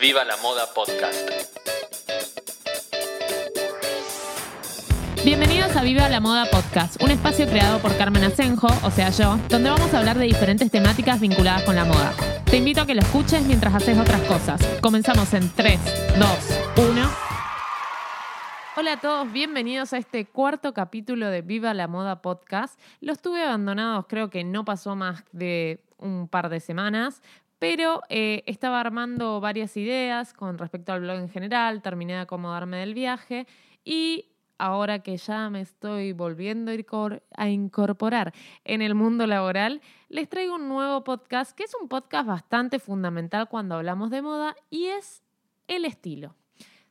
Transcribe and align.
Viva 0.00 0.24
la 0.24 0.38
Moda 0.38 0.64
Podcast. 0.74 1.30
Bienvenidos 5.22 5.76
a 5.76 5.82
Viva 5.82 6.08
la 6.08 6.20
Moda 6.20 6.46
Podcast, 6.50 7.02
un 7.02 7.10
espacio 7.10 7.46
creado 7.46 7.80
por 7.80 7.94
Carmen 7.98 8.24
Asenjo, 8.24 8.68
o 8.82 8.90
sea 8.90 9.10
yo, 9.10 9.36
donde 9.50 9.68
vamos 9.68 9.92
a 9.92 9.98
hablar 9.98 10.16
de 10.16 10.24
diferentes 10.24 10.70
temáticas 10.70 11.20
vinculadas 11.20 11.64
con 11.64 11.76
la 11.76 11.84
moda. 11.84 12.14
Te 12.46 12.56
invito 12.56 12.80
a 12.80 12.86
que 12.86 12.94
lo 12.94 13.02
escuches 13.02 13.42
mientras 13.42 13.74
haces 13.74 13.98
otras 13.98 14.22
cosas. 14.22 14.66
Comenzamos 14.80 15.34
en 15.34 15.50
3, 15.50 15.78
2, 16.18 16.28
1. 16.78 17.10
Hola 18.78 18.92
a 18.92 19.00
todos, 19.00 19.30
bienvenidos 19.30 19.92
a 19.92 19.98
este 19.98 20.24
cuarto 20.24 20.72
capítulo 20.72 21.28
de 21.28 21.42
Viva 21.42 21.74
la 21.74 21.88
Moda 21.88 22.22
Podcast. 22.22 22.80
Los 23.02 23.20
tuve 23.20 23.42
abandonados, 23.42 24.06
creo 24.08 24.30
que 24.30 24.44
no 24.44 24.64
pasó 24.64 24.96
más 24.96 25.24
de 25.32 25.84
un 25.98 26.26
par 26.26 26.48
de 26.48 26.60
semanas, 26.60 27.20
pero 27.60 28.02
eh, 28.08 28.42
estaba 28.46 28.80
armando 28.80 29.38
varias 29.38 29.76
ideas 29.76 30.32
con 30.32 30.58
respecto 30.58 30.92
al 30.92 31.02
blog 31.02 31.18
en 31.18 31.28
general, 31.28 31.82
terminé 31.82 32.14
de 32.14 32.20
acomodarme 32.20 32.78
del 32.78 32.94
viaje 32.94 33.46
y 33.84 34.30
ahora 34.58 35.00
que 35.00 35.18
ya 35.18 35.50
me 35.50 35.60
estoy 35.60 36.12
volviendo 36.12 36.72
a 37.36 37.48
incorporar 37.48 38.32
en 38.64 38.80
el 38.80 38.94
mundo 38.94 39.26
laboral, 39.26 39.82
les 40.08 40.28
traigo 40.28 40.54
un 40.54 40.68
nuevo 40.68 41.04
podcast 41.04 41.52
que 41.52 41.64
es 41.64 41.74
un 41.80 41.88
podcast 41.88 42.26
bastante 42.26 42.78
fundamental 42.78 43.46
cuando 43.48 43.74
hablamos 43.74 44.10
de 44.10 44.22
moda 44.22 44.56
y 44.70 44.86
es 44.86 45.22
el 45.68 45.84
estilo. 45.84 46.34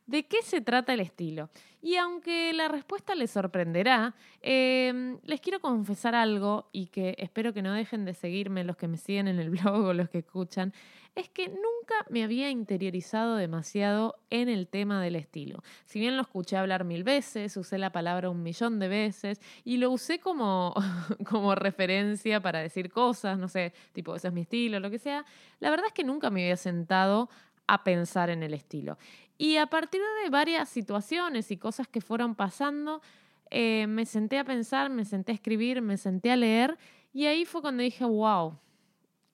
¿De 0.09 0.25
qué 0.25 0.41
se 0.41 0.59
trata 0.59 0.95
el 0.95 1.01
estilo? 1.01 1.51
Y 1.83 1.97
aunque 1.97 2.51
la 2.53 2.67
respuesta 2.67 3.13
les 3.13 3.29
sorprenderá, 3.29 4.15
em, 4.41 5.19
les 5.23 5.39
quiero 5.39 5.59
confesar 5.59 6.15
algo 6.15 6.67
y 6.71 6.87
que 6.87 7.13
espero 7.19 7.53
que 7.53 7.61
no 7.61 7.73
dejen 7.73 8.05
de 8.05 8.15
seguirme 8.15 8.63
los 8.63 8.75
que 8.75 8.87
me 8.87 8.97
siguen 8.97 9.27
en 9.27 9.37
el 9.39 9.49
blog 9.71 9.85
o 9.85 9.93
los 9.93 10.09
que 10.09 10.17
escuchan, 10.17 10.73
es 11.13 11.29
que 11.29 11.47
nunca 11.47 12.07
me 12.09 12.23
había 12.23 12.49
interiorizado 12.49 13.35
demasiado 13.35 14.15
en 14.31 14.49
el 14.49 14.67
tema 14.67 14.99
del 14.99 15.15
estilo. 15.15 15.61
Si 15.85 15.99
bien 15.99 16.15
lo 16.15 16.23
escuché 16.23 16.57
hablar 16.57 16.85
mil 16.85 17.03
veces, 17.03 17.55
usé 17.55 17.77
la 17.77 17.91
palabra 17.91 18.31
un 18.31 18.41
millón 18.41 18.79
de 18.79 18.87
veces 18.87 19.39
y 19.63 19.77
lo 19.77 19.91
usé 19.91 20.17
como, 20.17 20.73
como 21.29 21.53
referencia 21.53 22.41
para 22.41 22.61
decir 22.61 22.89
cosas, 22.89 23.37
no 23.37 23.47
sé, 23.47 23.73
tipo, 23.93 24.15
ese 24.15 24.29
es 24.29 24.33
mi 24.33 24.41
estilo, 24.41 24.79
lo 24.79 24.89
que 24.89 24.97
sea, 24.97 25.23
la 25.59 25.69
verdad 25.69 25.85
es 25.85 25.93
que 25.93 26.03
nunca 26.03 26.31
me 26.31 26.41
había 26.41 26.57
sentado 26.57 27.29
a 27.67 27.83
pensar 27.83 28.31
en 28.31 28.41
el 28.41 28.55
estilo. 28.55 28.97
Y 29.41 29.55
a 29.55 29.67
partir 29.67 30.01
de 30.21 30.29
varias 30.29 30.67
situaciones 30.67 31.49
y 31.49 31.55
cosas 31.55 31.87
que 31.87 32.01
fueron 32.01 32.35
pasando, 32.35 33.01
eh, 33.49 33.87
me 33.87 34.05
senté 34.05 34.37
a 34.37 34.43
pensar, 34.43 34.89
me 34.89 35.05
senté 35.05 35.31
a 35.31 35.35
escribir, 35.35 35.81
me 35.81 35.95
senté 35.95 36.29
a 36.29 36.35
leer 36.35 36.77
y 37.13 37.25
ahí 37.25 37.45
fue 37.45 37.61
cuando 37.61 37.81
dije, 37.81 38.03
wow, 38.03 38.59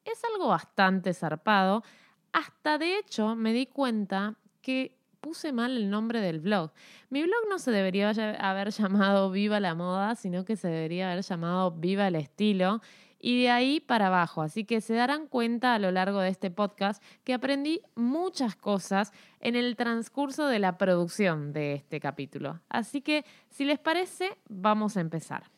es 0.06 0.22
algo 0.32 0.50
bastante 0.50 1.12
zarpado. 1.12 1.84
Hasta 2.32 2.78
de 2.78 3.00
hecho 3.00 3.36
me 3.36 3.52
di 3.52 3.66
cuenta 3.66 4.36
que 4.62 4.96
puse 5.22 5.52
mal 5.52 5.76
el 5.76 5.90
nombre 5.90 6.22
del 6.22 6.40
blog. 6.40 6.72
Mi 7.10 7.24
blog 7.24 7.50
no 7.50 7.58
se 7.58 7.72
debería 7.72 8.12
haber 8.40 8.70
llamado 8.78 9.32
Viva 9.32 9.60
la 9.60 9.74
Moda, 9.74 10.14
sino 10.14 10.46
que 10.46 10.56
se 10.56 10.68
debería 10.68 11.12
haber 11.12 11.24
llamado 11.24 11.72
Viva 11.72 12.08
el 12.08 12.16
Estilo 12.16 12.80
y 13.26 13.42
de 13.42 13.50
ahí 13.50 13.80
para 13.80 14.08
abajo. 14.08 14.44
Así 14.44 14.66
que 14.66 14.82
se 14.82 14.94
darán 14.94 15.26
cuenta 15.26 15.74
a 15.74 15.80
lo 15.80 15.90
largo 15.90 16.20
de 16.20 16.30
este 16.30 16.52
podcast 16.52 17.02
que 17.24 17.34
aprendí 17.34 17.82
muchas 17.96 18.56
cosas 18.56 19.12
en 19.40 19.56
el 19.56 19.76
transcurso 19.76 20.46
de 20.46 20.60
la 20.60 20.78
producción 20.78 21.52
de 21.52 21.74
este 21.74 22.00
capítulo. 22.00 22.62
Así 22.70 23.02
que 23.02 23.26
si 23.50 23.66
les 23.66 23.80
parece, 23.80 24.38
vamos 24.48 24.96
a 24.96 25.02
empezar. 25.02 25.50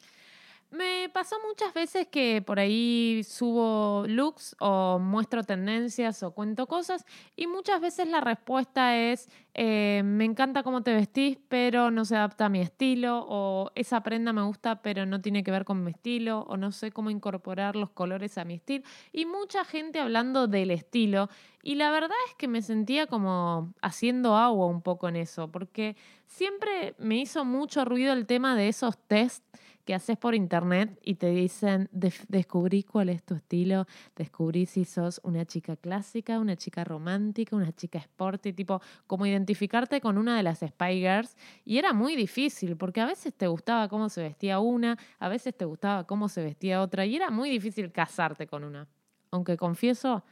Me 0.70 1.10
pasó 1.14 1.38
muchas 1.48 1.74
veces 1.74 2.08
que 2.08 2.42
por 2.46 2.60
ahí 2.60 3.22
subo 3.24 4.04
looks 4.06 4.54
o 4.60 5.00
muestro 5.00 5.42
tendencias 5.44 6.24
o 6.24 6.32
cuento 6.32 6.68
cosas 6.68 7.06
y 7.38 7.48
muchas 7.48 7.80
veces 7.80 8.10
la 8.10 8.20
respuesta 8.20 8.98
es 8.98 9.30
eh, 9.54 10.02
me 10.04 10.26
encanta 10.26 10.64
cómo 10.64 10.84
te 10.84 10.94
vestís 10.94 11.38
pero 11.48 11.90
no 11.90 12.04
se 12.04 12.18
adapta 12.18 12.48
a 12.48 12.50
mi 12.50 12.60
estilo 12.60 13.26
o 13.30 13.72
esa 13.76 14.04
prenda 14.04 14.34
me 14.34 14.42
gusta 14.42 14.82
pero 14.82 15.06
no 15.06 15.22
tiene 15.22 15.42
que 15.42 15.52
ver 15.52 15.64
con 15.64 15.86
mi 15.86 15.92
estilo 15.92 16.42
o 16.42 16.58
no 16.58 16.74
sé 16.74 16.92
cómo 16.92 17.12
incorporar 17.12 17.78
los 17.78 17.92
colores 17.92 18.38
a 18.38 18.44
mi 18.44 18.56
estilo 18.56 18.84
y 19.14 19.26
mucha 19.26 19.64
gente 19.64 20.02
hablando 20.02 20.48
del 20.48 20.72
estilo 20.72 21.30
y 21.64 21.76
la 21.76 21.92
verdad 21.92 22.18
es 22.28 22.36
que 22.36 22.50
me 22.50 22.62
sentía 22.62 23.08
como 23.08 23.74
haciendo 23.82 24.36
agua 24.36 24.66
un 24.66 24.82
poco 24.82 25.08
en 25.08 25.16
eso 25.16 25.50
porque 25.50 25.96
siempre 26.26 26.94
me 26.98 27.16
hizo 27.16 27.46
mucho 27.46 27.86
ruido 27.86 28.12
el 28.12 28.26
tema 28.26 28.58
de 28.58 28.68
esos 28.68 28.98
tests 28.98 29.46
que 29.88 29.96
haces 29.96 30.18
por 30.18 30.36
internet 30.36 31.00
y 31.02 31.16
te 31.16 31.30
dicen, 31.30 31.90
descubrí 31.92 32.84
cuál 32.84 33.08
es 33.08 33.24
tu 33.24 33.36
estilo, 33.36 33.88
descubrí 34.18 34.66
si 34.66 34.84
sos 34.84 35.22
una 35.24 35.46
chica 35.46 35.78
clásica, 35.78 36.40
una 36.40 36.58
chica 36.58 36.84
romántica, 36.84 37.56
una 37.56 37.72
chica 37.72 37.98
sporty, 37.98 38.52
tipo, 38.52 38.82
como 39.08 39.26
identificarte 39.26 40.02
con 40.02 40.18
una 40.18 40.36
de 40.36 40.44
las 40.44 40.60
Spy 40.60 41.00
Girls. 41.00 41.38
Y 41.64 41.78
era 41.78 41.94
muy 41.94 42.18
difícil, 42.18 42.76
porque 42.76 43.00
a 43.00 43.06
veces 43.06 43.34
te 43.34 43.48
gustaba 43.48 43.88
cómo 43.88 44.10
se 44.10 44.22
vestía 44.22 44.60
una, 44.60 44.98
a 45.20 45.30
veces 45.30 45.56
te 45.56 45.64
gustaba 45.64 46.04
cómo 46.04 46.28
se 46.28 46.44
vestía 46.44 46.82
otra, 46.82 47.06
y 47.06 47.16
era 47.16 47.30
muy 47.30 47.50
difícil 47.50 47.90
casarte 47.94 48.46
con 48.46 48.66
una. 48.66 48.90
Aunque 49.32 49.56
confieso 49.56 50.26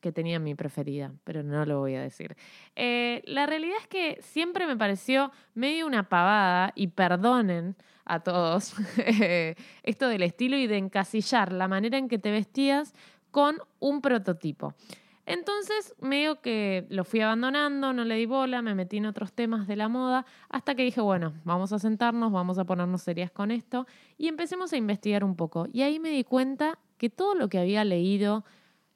que 0.00 0.12
tenía 0.12 0.38
mi 0.38 0.54
preferida, 0.54 1.12
pero 1.24 1.42
no 1.42 1.64
lo 1.64 1.78
voy 1.78 1.94
a 1.94 2.02
decir. 2.02 2.36
Eh, 2.76 3.22
la 3.26 3.46
realidad 3.46 3.76
es 3.80 3.86
que 3.86 4.18
siempre 4.22 4.66
me 4.66 4.76
pareció 4.76 5.30
medio 5.54 5.86
una 5.86 6.08
pavada, 6.08 6.72
y 6.74 6.88
perdonen 6.88 7.76
a 8.04 8.20
todos 8.20 8.74
esto 9.82 10.08
del 10.08 10.22
estilo 10.22 10.56
y 10.56 10.66
de 10.66 10.78
encasillar 10.78 11.52
la 11.52 11.68
manera 11.68 11.98
en 11.98 12.08
que 12.08 12.18
te 12.18 12.30
vestías 12.30 12.94
con 13.30 13.58
un 13.78 14.00
prototipo. 14.00 14.74
Entonces, 15.26 15.94
medio 16.00 16.40
que 16.40 16.86
lo 16.88 17.04
fui 17.04 17.20
abandonando, 17.20 17.92
no 17.92 18.04
le 18.04 18.16
di 18.16 18.26
bola, 18.26 18.62
me 18.62 18.74
metí 18.74 18.96
en 18.96 19.06
otros 19.06 19.32
temas 19.32 19.68
de 19.68 19.76
la 19.76 19.88
moda, 19.88 20.26
hasta 20.48 20.74
que 20.74 20.82
dije, 20.82 21.00
bueno, 21.00 21.34
vamos 21.44 21.72
a 21.72 21.78
sentarnos, 21.78 22.32
vamos 22.32 22.58
a 22.58 22.64
ponernos 22.64 23.02
serias 23.02 23.30
con 23.30 23.52
esto 23.52 23.86
y 24.18 24.26
empecemos 24.26 24.72
a 24.72 24.76
investigar 24.76 25.22
un 25.22 25.36
poco. 25.36 25.68
Y 25.72 25.82
ahí 25.82 26.00
me 26.00 26.10
di 26.10 26.24
cuenta 26.24 26.78
que 26.98 27.10
todo 27.10 27.36
lo 27.36 27.48
que 27.48 27.58
había 27.60 27.84
leído, 27.84 28.44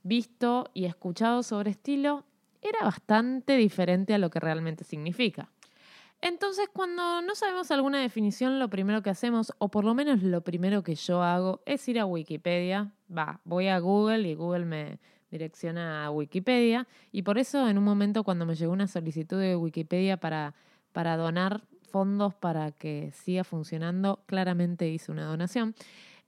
visto 0.05 0.71
y 0.73 0.85
escuchado 0.85 1.43
sobre 1.43 1.73
estilo 1.73 2.25
era 2.63 2.85
bastante 2.85 3.57
diferente 3.57 4.15
a 4.15 4.19
lo 4.19 4.31
que 4.31 4.39
realmente 4.39 4.85
significa. 4.85 5.51
Entonces, 6.21 6.69
cuando 6.73 7.21
no 7.21 7.35
sabemos 7.35 7.71
alguna 7.71 8.01
definición, 8.01 8.59
lo 8.59 8.71
primero 8.71 9.03
que 9.03 9.11
hacemos, 9.11 9.53
o 9.59 9.71
por 9.71 9.85
lo 9.85 9.93
menos 9.93 10.23
lo 10.23 10.43
primero 10.43 10.83
que 10.83 10.95
yo 10.95 11.23
hago, 11.23 11.61
es 11.67 11.87
ir 11.89 11.99
a 11.99 12.07
Wikipedia. 12.07 12.93
Va, 13.15 13.41
voy 13.45 13.69
a 13.69 13.79
Google 13.79 14.27
y 14.27 14.35
Google 14.35 14.65
me 14.65 15.01
direcciona 15.31 16.07
a 16.07 16.11
Wikipedia. 16.11 16.87
Y 17.13 17.23
por 17.23 17.37
eso, 17.37 17.69
en 17.69 17.77
un 17.77 17.85
momento, 17.85 18.25
cuando 18.25 18.47
me 18.47 18.55
llegó 18.55 18.73
una 18.73 18.87
solicitud 18.87 19.39
de 19.39 19.57
Wikipedia 19.57 20.17
para, 20.17 20.55
para 20.93 21.19
donar 21.19 21.63
fondos 21.91 22.35
para 22.35 22.73
que 22.73 23.13
siga 23.13 23.45
funcionando, 23.45 24.21
claramente 24.27 24.89
hice 24.89 25.13
una 25.13 25.27
donación. 25.27 25.75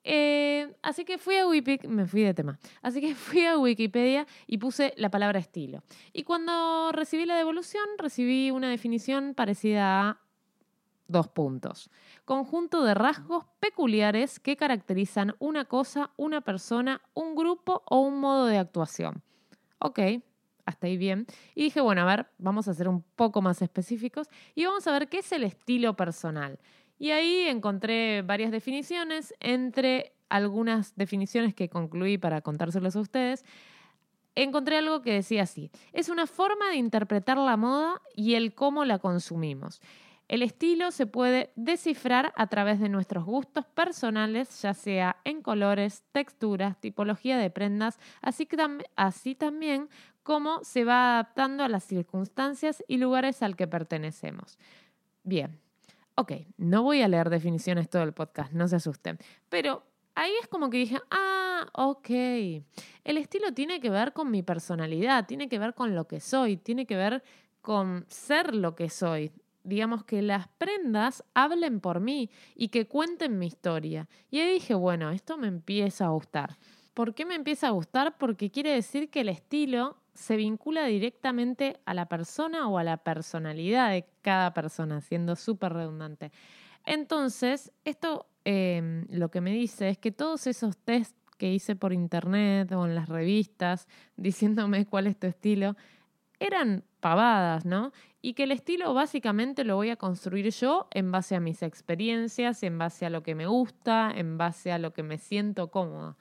Eh, 0.09 0.73
así 0.83 1.05
que 1.05 1.19
fui 1.19 1.37
a 1.37 1.49
Wikipedia, 1.49 1.91
me 1.91 2.07
fui 2.07 2.23
de 2.23 2.33
tema. 2.33 2.61
Así 2.81 3.01
que 3.01 3.15
fui 3.17 3.45
a 3.45 3.59
Wikipedia 3.59 4.27
y 4.47 4.59
puse 4.59 4.95
la 4.97 5.11
palabra 5.11 5.41
estilo. 5.41 5.83
Y 6.13 6.23
cuando 6.23 6.93
recibí 6.93 7.27
la 7.27 7.37
devolución, 7.37 7.85
recibí 7.99 8.53
una 8.53 8.71
definición 8.71 9.35
parecida 9.35 10.01
a 10.01 10.21
dos 11.09 11.27
puntos. 11.29 11.91
Conjunto 12.25 12.85
de 12.85 12.95
rasgos 12.95 13.47
peculiares 13.59 14.39
que 14.39 14.57
caracterizan 14.57 15.35
una 15.41 15.65
cosa, 15.65 16.13
una 16.17 16.41
persona, 16.41 17.03
un 17.13 17.35
grupo 17.35 17.83
o 17.87 17.99
un 17.99 18.21
modo 18.21 18.47
de 18.47 18.59
actuación. 18.59 19.23
Ok, 19.81 19.99
hasta 20.67 20.87
ahí 20.87 20.97
bien. 20.97 21.27
Y 21.57 21.65
dije, 21.65 21.81
bueno, 21.81 22.03
a 22.03 22.05
ver, 22.05 22.27
vamos 22.39 22.69
a 22.69 22.75
ser 22.75 22.89
un 22.89 23.03
poco 23.17 23.43
más 23.43 23.61
específicos 23.61 24.29
y 24.55 24.67
vamos 24.67 24.87
a 24.87 24.93
ver 24.93 25.09
qué 25.09 25.19
es 25.19 25.33
el 25.33 25.43
estilo 25.43 25.97
personal. 25.97 26.61
Y 26.99 27.11
ahí 27.11 27.47
encontré 27.49 28.23
varias 28.23 28.51
definiciones, 28.51 29.35
entre 29.41 30.13
algunas 30.29 30.95
definiciones 30.97 31.55
que 31.55 31.69
concluí 31.69 32.19
para 32.19 32.41
contárselos 32.41 32.97
a 32.97 33.01
ustedes. 33.01 33.45
Encontré 34.35 34.77
algo 34.77 35.03
que 35.03 35.13
decía 35.13 35.45
así, 35.45 35.71
es 35.93 36.09
una 36.09 36.27
forma 36.27 36.69
de 36.69 36.77
interpretar 36.77 37.39
la 37.39 37.57
moda 37.57 38.03
y 38.15 38.35
el 38.35 38.55
cómo 38.55 38.85
la 38.85 38.99
consumimos. 38.99 39.81
El 40.29 40.43
estilo 40.43 40.91
se 40.91 41.07
puede 41.07 41.53
descifrar 41.55 42.33
a 42.37 42.49
través 42.49 42.81
de 42.81 42.89
nuestros 42.89 43.25
gustos 43.25 43.65
personales, 43.65 44.61
ya 44.61 44.75
sea 44.75 45.17
en 45.25 45.41
colores, 45.41 46.03
texturas, 46.11 46.81
tipología 46.81 47.39
de 47.39 47.49
prendas, 47.49 47.99
así, 48.23 48.45
que 48.45 48.57
así 48.97 49.37
también 49.37 49.89
como 50.25 50.65
se 50.65 50.85
va 50.85 51.15
adaptando 51.15 51.63
a 51.63 51.69
las 51.69 51.85
circunstancias 51.85 52.83
y 52.89 52.97
lugares 52.97 53.43
al 53.43 53.55
que 53.55 53.69
pertenecemos. 53.69 54.59
Bien, 55.23 55.61
ok, 56.17 56.33
no 56.57 56.83
voy 56.83 57.03
a 57.03 57.09
leer 57.09 57.31
definiciones 57.31 57.89
todo 57.89 58.03
el 58.03 58.13
podcast, 58.13 58.53
no 58.53 58.67
se 58.69 58.77
asusten, 58.77 59.19
pero 59.49 59.85
ahí 60.15 60.33
es 60.43 60.49
como 60.49 60.71
que 60.71 60.79
dije, 60.79 60.99
ah, 61.11 61.67
ok, 61.73 62.11
el 62.11 63.19
estilo 63.19 63.53
tiene 63.53 63.81
que 63.81 63.91
ver 63.91 64.13
con 64.13 64.31
mi 64.31 64.43
personalidad, 64.43 65.27
tiene 65.27 65.49
que 65.49 65.59
ver 65.59 65.75
con 65.75 65.95
lo 65.95 66.09
que 66.09 66.21
soy, 66.21 66.57
tiene 66.57 66.87
que 66.87 66.97
ver 66.97 67.23
con 67.61 68.07
ser 68.09 68.55
lo 68.55 68.75
que 68.75 68.91
soy. 68.91 69.33
Digamos 69.63 70.05
que 70.05 70.23
las 70.23 70.47
prendas 70.59 71.25
hablen 71.35 71.81
por 71.81 72.01
mí 72.01 72.31
y 72.55 72.69
que 72.69 72.87
cuenten 72.87 73.39
mi 73.39 73.47
historia. 73.47 74.09
Y 74.31 74.39
ahí 74.39 74.55
dije, 74.55 74.75
bueno, 74.75 75.11
esto 75.11 75.37
me 75.37 75.49
empieza 75.49 76.07
a 76.07 76.11
gustar. 76.11 76.57
¿Por 76.95 77.15
qué 77.15 77.27
me 77.27 77.35
empieza 77.35 77.67
a 77.67 77.73
gustar? 77.73 78.17
Porque 78.17 78.51
quiere 78.51 78.71
decir 78.71 79.11
que 79.11 79.21
el 79.21 79.29
estilo 79.29 79.97
se 80.17 80.37
vincula 80.37 80.87
directamente 80.87 81.81
a 81.85 81.95
la 81.95 82.07
persona 82.07 82.69
o 82.69 82.79
a 82.79 82.85
la 82.85 82.97
personalidad 82.97 83.91
de 83.91 84.07
cada 84.23 84.53
persona, 84.53 85.01
siendo 85.01 85.37
súper 85.37 85.73
redundante. 85.73 86.33
Entonces, 86.85 87.73
esto 87.85 88.27
Em, 88.49 89.09
lo 89.11 89.29
que 89.29 89.41
me 89.41 89.51
dice 89.51 89.89
es 89.89 89.99
que 89.99 90.13
todos 90.13 90.47
esos 90.47 90.77
tests 90.77 91.19
que 91.37 91.53
hice 91.53 91.75
por 91.75 91.93
internet 91.93 92.71
o 92.71 92.87
en 92.87 92.95
las 92.95 93.09
revistas 93.09 93.89
diciéndome 94.17 94.87
cuál 94.87 95.09
es 95.09 95.19
tu 95.19 95.27
estilo, 95.27 95.75
eran 96.39 96.85
pavadas, 97.01 97.65
¿no? 97.65 97.91
Y 98.23 98.35
que 98.35 98.45
el 98.45 98.53
estilo 98.53 98.95
básicamente 98.95 99.65
lo 99.65 99.75
voy 99.75 99.91
a 99.91 99.97
construir 99.97 100.49
yo 100.51 100.87
en 100.93 101.11
base 101.11 101.35
a 101.35 101.41
mis 101.41 101.61
experiencias, 101.65 102.63
en 102.63 102.79
base 102.79 103.05
a 103.05 103.11
lo 103.11 103.25
que 103.25 103.35
me 103.35 103.49
gusta, 103.49 104.13
en 104.15 104.39
base 104.39 104.71
a 104.71 104.79
lo 104.79 104.93
que 104.93 105.03
me 105.03 105.19
siento 105.19 105.73
cómoda. 105.73 106.17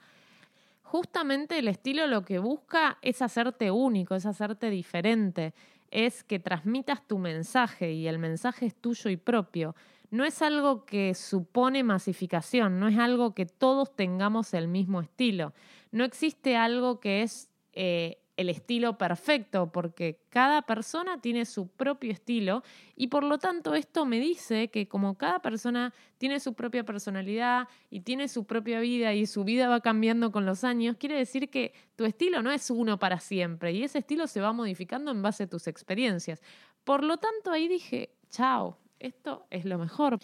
Justamente 0.96 1.58
el 1.58 1.68
estilo 1.68 2.06
lo 2.06 2.24
que 2.24 2.38
busca 2.38 2.96
es 3.02 3.20
hacerte 3.20 3.70
único, 3.70 4.14
es 4.14 4.24
hacerte 4.24 4.70
diferente, 4.70 5.52
es 5.90 6.24
que 6.24 6.38
transmitas 6.38 7.06
tu 7.06 7.18
mensaje 7.18 7.92
y 7.92 8.08
el 8.08 8.18
mensaje 8.18 8.64
es 8.64 8.74
tuyo 8.74 9.10
y 9.10 9.18
propio 9.18 9.74
no 10.10 10.24
es 10.24 10.40
algo 10.40 10.86
que 10.86 11.12
supone 11.14 11.84
masificación, 11.84 12.80
no 12.80 12.88
es 12.88 12.96
algo 12.96 13.34
que 13.34 13.44
todos 13.44 13.94
tengamos 13.94 14.54
el 14.54 14.68
mismo 14.68 15.02
estilo. 15.02 15.52
No 15.90 16.02
existe 16.04 16.56
algo 16.56 16.98
que 16.98 17.20
es 17.20 17.50
eh, 17.74 18.16
el 18.36 18.50
estilo 18.50 18.98
perfecto, 18.98 19.72
porque 19.72 20.20
cada 20.28 20.62
persona 20.62 21.20
tiene 21.20 21.44
su 21.46 21.68
propio 21.68 22.12
estilo 22.12 22.62
y 22.94 23.08
por 23.08 23.24
lo 23.24 23.38
tanto 23.38 23.74
esto 23.74 24.04
me 24.04 24.20
dice 24.20 24.68
que 24.68 24.88
como 24.88 25.16
cada 25.16 25.40
persona 25.40 25.94
tiene 26.18 26.38
su 26.40 26.54
propia 26.54 26.84
personalidad 26.84 27.68
y 27.90 28.00
tiene 28.00 28.28
su 28.28 28.44
propia 28.44 28.80
vida 28.80 29.14
y 29.14 29.26
su 29.26 29.44
vida 29.44 29.68
va 29.68 29.80
cambiando 29.80 30.32
con 30.32 30.44
los 30.44 30.64
años, 30.64 30.96
quiere 30.98 31.16
decir 31.16 31.48
que 31.48 31.72
tu 31.96 32.04
estilo 32.04 32.42
no 32.42 32.52
es 32.52 32.70
uno 32.70 32.98
para 32.98 33.20
siempre 33.20 33.72
y 33.72 33.82
ese 33.82 33.98
estilo 33.98 34.26
se 34.26 34.40
va 34.40 34.52
modificando 34.52 35.10
en 35.10 35.22
base 35.22 35.44
a 35.44 35.48
tus 35.48 35.66
experiencias. 35.66 36.42
Por 36.84 37.02
lo 37.02 37.16
tanto 37.16 37.50
ahí 37.50 37.68
dije, 37.68 38.10
chao, 38.28 38.78
esto 38.98 39.46
es 39.50 39.64
lo 39.64 39.78
mejor. 39.78 40.18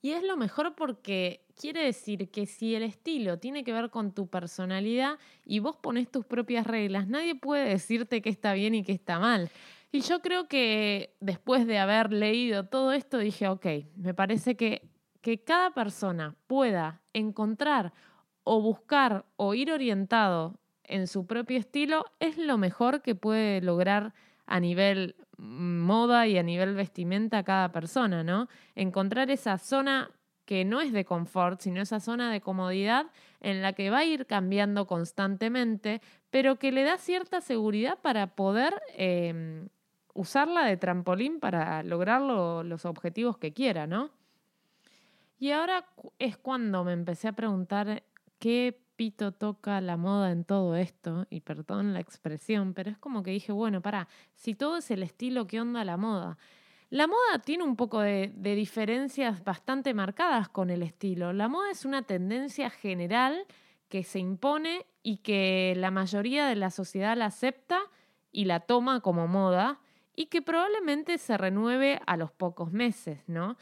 Y 0.00 0.12
es 0.12 0.22
lo 0.22 0.36
mejor 0.36 0.74
porque 0.76 1.44
quiere 1.56 1.84
decir 1.84 2.30
que 2.30 2.46
si 2.46 2.74
el 2.74 2.84
estilo 2.84 3.38
tiene 3.38 3.64
que 3.64 3.72
ver 3.72 3.90
con 3.90 4.12
tu 4.12 4.28
personalidad 4.28 5.18
y 5.44 5.58
vos 5.58 5.76
pones 5.76 6.08
tus 6.10 6.24
propias 6.24 6.66
reglas, 6.66 7.08
nadie 7.08 7.34
puede 7.34 7.68
decirte 7.68 8.22
que 8.22 8.30
está 8.30 8.52
bien 8.52 8.74
y 8.74 8.84
que 8.84 8.92
está 8.92 9.18
mal. 9.18 9.50
Y 9.90 10.00
yo 10.00 10.20
creo 10.20 10.48
que 10.48 11.16
después 11.20 11.66
de 11.66 11.78
haber 11.78 12.12
leído 12.12 12.66
todo 12.66 12.92
esto 12.92 13.18
dije, 13.18 13.48
ok, 13.48 13.66
me 13.96 14.14
parece 14.14 14.56
que, 14.56 14.88
que 15.20 15.42
cada 15.42 15.72
persona 15.72 16.36
pueda 16.46 17.02
encontrar 17.12 17.92
o 18.44 18.60
buscar 18.60 19.26
o 19.36 19.54
ir 19.54 19.72
orientado 19.72 20.60
en 20.84 21.06
su 21.06 21.26
propio 21.26 21.58
estilo 21.58 22.04
es 22.20 22.38
lo 22.38 22.56
mejor 22.56 23.02
que 23.02 23.14
puede 23.14 23.60
lograr 23.60 24.14
a 24.46 24.60
nivel 24.60 25.16
moda 25.38 26.26
y 26.26 26.36
a 26.36 26.42
nivel 26.42 26.74
vestimenta 26.74 27.44
cada 27.44 27.72
persona, 27.72 28.24
¿no? 28.24 28.48
Encontrar 28.74 29.30
esa 29.30 29.56
zona 29.58 30.10
que 30.44 30.64
no 30.64 30.80
es 30.80 30.92
de 30.92 31.04
confort, 31.04 31.60
sino 31.60 31.80
esa 31.80 32.00
zona 32.00 32.32
de 32.32 32.40
comodidad 32.40 33.06
en 33.40 33.62
la 33.62 33.74
que 33.74 33.90
va 33.90 33.98
a 33.98 34.04
ir 34.04 34.26
cambiando 34.26 34.86
constantemente, 34.86 36.00
pero 36.30 36.58
que 36.58 36.72
le 36.72 36.84
da 36.84 36.96
cierta 36.96 37.40
seguridad 37.40 37.98
para 38.00 38.28
poder 38.28 38.74
em, 38.96 39.68
usarla 40.14 40.64
de 40.64 40.76
trampolín 40.76 41.38
para 41.38 41.82
lograr 41.82 42.22
los 42.22 42.84
objetivos 42.86 43.38
que 43.38 43.52
quiera, 43.52 43.86
¿no? 43.86 44.10
Y 45.38 45.52
ahora 45.52 45.86
es 46.18 46.36
cuando 46.36 46.82
me 46.82 46.92
empecé 46.92 47.28
a 47.28 47.32
preguntar 47.32 48.02
qué 48.38 48.80
pito 48.98 49.30
toca 49.30 49.80
la 49.80 49.96
moda 49.96 50.32
en 50.32 50.44
todo 50.44 50.74
esto, 50.74 51.24
y 51.30 51.40
perdón 51.40 51.94
la 51.94 52.00
expresión, 52.00 52.74
pero 52.74 52.90
es 52.90 52.98
como 52.98 53.22
que 53.22 53.30
dije, 53.30 53.52
bueno, 53.52 53.80
para, 53.80 54.08
si 54.34 54.56
todo 54.56 54.78
es 54.78 54.90
el 54.90 55.04
estilo, 55.04 55.46
¿qué 55.46 55.60
onda 55.60 55.84
la 55.84 55.96
moda? 55.96 56.36
La 56.90 57.06
moda 57.06 57.38
tiene 57.44 57.62
un 57.62 57.76
poco 57.76 58.00
de, 58.00 58.32
de, 58.34 58.56
diferencias 58.56 59.44
bastante 59.44 59.94
marcadas 59.94 60.48
con 60.48 60.68
el 60.68 60.82
estilo. 60.82 61.32
La 61.32 61.46
moda 61.46 61.70
es 61.70 61.84
una 61.84 62.02
tendencia 62.02 62.70
general 62.70 63.46
que 63.88 64.02
se 64.02 64.18
impone 64.18 64.84
y 65.04 65.18
que 65.18 65.74
la 65.76 65.92
mayoría 65.92 66.48
de 66.48 66.56
la 66.56 66.70
sociedad 66.70 67.16
la 67.16 67.26
acepta 67.26 67.78
y 68.32 68.46
la 68.46 68.60
toma 68.60 69.00
como 69.00 69.28
moda 69.28 69.78
y 70.16 70.26
que 70.26 70.42
probablemente 70.42 71.18
se 71.18 71.38
renueve 71.38 72.00
a 72.06 72.16
los 72.16 72.32
pocos 72.32 72.72
meses, 72.72 73.20
¿no? 73.28 73.56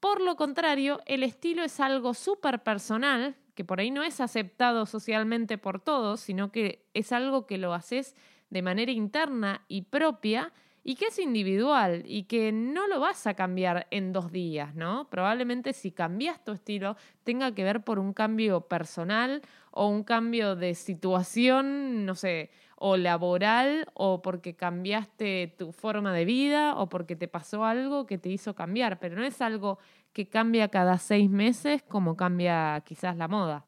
Por 0.00 0.20
lo 0.20 0.34
contrario, 0.34 1.00
el 1.06 1.22
estilo 1.22 1.62
es 1.62 1.78
algo 1.78 2.14
súper 2.14 2.64
personal 2.64 3.36
que 3.54 3.64
por 3.64 3.80
ahí 3.80 3.90
no 3.90 4.02
es 4.02 4.20
aceptado 4.20 4.86
socialmente 4.86 5.58
por 5.58 5.80
todos, 5.80 6.20
sino 6.20 6.52
que 6.52 6.84
es 6.94 7.12
algo 7.12 7.46
que 7.46 7.58
lo 7.58 7.74
haces 7.74 8.14
de 8.50 8.62
manera 8.62 8.92
interna 8.92 9.64
y 9.68 9.82
propia 9.82 10.52
y 10.84 10.96
que 10.96 11.06
es 11.06 11.18
individual 11.18 12.02
y 12.06 12.24
que 12.24 12.50
no 12.50 12.88
lo 12.88 13.00
vas 13.00 13.26
a 13.26 13.34
cambiar 13.34 13.86
en 13.90 14.12
dos 14.12 14.32
días, 14.32 14.74
¿no? 14.74 15.08
Probablemente 15.10 15.72
si 15.72 15.92
cambias 15.92 16.42
tu 16.44 16.52
estilo 16.52 16.96
tenga 17.24 17.54
que 17.54 17.64
ver 17.64 17.84
por 17.84 17.98
un 17.98 18.12
cambio 18.12 18.62
personal 18.62 19.42
o 19.70 19.86
un 19.86 20.02
cambio 20.02 20.56
de 20.56 20.74
situación, 20.74 22.04
no 22.04 22.14
sé, 22.14 22.50
o 22.84 22.96
laboral 22.96 23.86
o 23.94 24.22
porque 24.22 24.56
cambiaste 24.56 25.54
tu 25.56 25.70
forma 25.70 26.12
de 26.12 26.24
vida 26.24 26.74
o 26.74 26.88
porque 26.88 27.14
te 27.14 27.28
pasó 27.28 27.64
algo 27.64 28.06
que 28.06 28.18
te 28.18 28.28
hizo 28.28 28.56
cambiar, 28.56 28.98
pero 28.98 29.14
no 29.14 29.22
es 29.22 29.40
algo 29.40 29.78
que 30.12 30.28
cambia 30.28 30.66
cada 30.66 30.98
seis 30.98 31.30
meses 31.30 31.84
como 31.84 32.16
cambia 32.16 32.82
quizás 32.84 33.16
la 33.16 33.28
moda. 33.28 33.66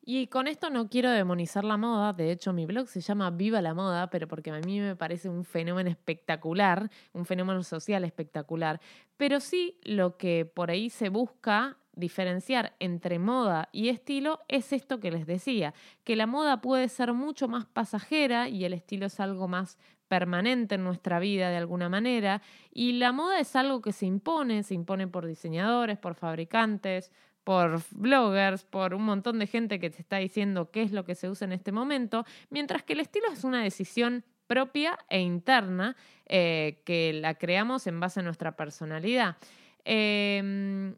Y 0.00 0.28
con 0.28 0.48
esto 0.48 0.70
no 0.70 0.88
quiero 0.88 1.10
demonizar 1.10 1.64
la 1.64 1.76
moda, 1.76 2.14
de 2.14 2.30
hecho 2.30 2.54
mi 2.54 2.64
blog 2.64 2.88
se 2.88 3.02
llama 3.02 3.30
Viva 3.30 3.60
la 3.60 3.74
Moda, 3.74 4.08
pero 4.08 4.26
porque 4.26 4.50
a 4.50 4.60
mí 4.60 4.80
me 4.80 4.96
parece 4.96 5.28
un 5.28 5.44
fenómeno 5.44 5.90
espectacular, 5.90 6.88
un 7.12 7.26
fenómeno 7.26 7.62
social 7.62 8.04
espectacular, 8.04 8.80
pero 9.18 9.38
sí 9.38 9.78
lo 9.82 10.16
que 10.16 10.46
por 10.46 10.70
ahí 10.70 10.88
se 10.88 11.10
busca 11.10 11.76
diferenciar 11.96 12.76
entre 12.78 13.18
moda 13.18 13.68
y 13.72 13.88
estilo 13.88 14.40
es 14.48 14.72
esto 14.72 15.00
que 15.00 15.10
les 15.10 15.26
decía, 15.26 15.74
que 16.04 16.14
la 16.14 16.26
moda 16.26 16.60
puede 16.60 16.88
ser 16.88 17.12
mucho 17.12 17.48
más 17.48 17.66
pasajera 17.66 18.48
y 18.48 18.64
el 18.64 18.74
estilo 18.74 19.06
es 19.06 19.18
algo 19.18 19.48
más 19.48 19.78
permanente 20.08 20.76
en 20.76 20.84
nuestra 20.84 21.18
vida 21.18 21.50
de 21.50 21.56
alguna 21.56 21.88
manera 21.88 22.42
y 22.70 22.92
la 22.92 23.12
moda 23.12 23.40
es 23.40 23.56
algo 23.56 23.80
que 23.80 23.92
se 23.92 24.06
impone, 24.06 24.62
se 24.62 24.74
impone 24.74 25.08
por 25.08 25.26
diseñadores, 25.26 25.98
por 25.98 26.14
fabricantes, 26.14 27.10
por 27.42 27.80
bloggers, 27.92 28.64
por 28.64 28.92
un 28.94 29.04
montón 29.04 29.38
de 29.38 29.46
gente 29.46 29.78
que 29.78 29.90
te 29.90 30.00
está 30.00 30.18
diciendo 30.18 30.70
qué 30.70 30.82
es 30.82 30.92
lo 30.92 31.04
que 31.04 31.14
se 31.14 31.28
usa 31.28 31.46
en 31.46 31.52
este 31.52 31.72
momento, 31.72 32.24
mientras 32.50 32.82
que 32.82 32.92
el 32.92 33.00
estilo 33.00 33.28
es 33.32 33.44
una 33.44 33.62
decisión 33.62 34.24
propia 34.46 34.98
e 35.08 35.20
interna 35.20 35.96
eh, 36.26 36.82
que 36.84 37.12
la 37.12 37.34
creamos 37.34 37.86
en 37.86 38.00
base 38.00 38.20
a 38.20 38.22
nuestra 38.22 38.56
personalidad. 38.56 39.36
Em, 39.84 40.96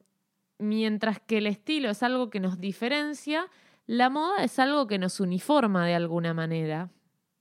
mientras 0.59 1.21
que 1.21 1.39
el 1.39 1.47
estilo 1.47 1.91
es 1.91 2.03
algo 2.03 2.31
que 2.31 2.41
nos 2.41 2.61
diferencia, 2.61 3.49
la 3.87 4.11
moda 4.11 4.45
es 4.45 4.59
algo 4.59 4.87
que 4.87 4.99
nos 4.99 5.21
uniforma 5.21 5.87
de 5.87 5.95
alguna 5.95 6.35
manera. 6.35 6.91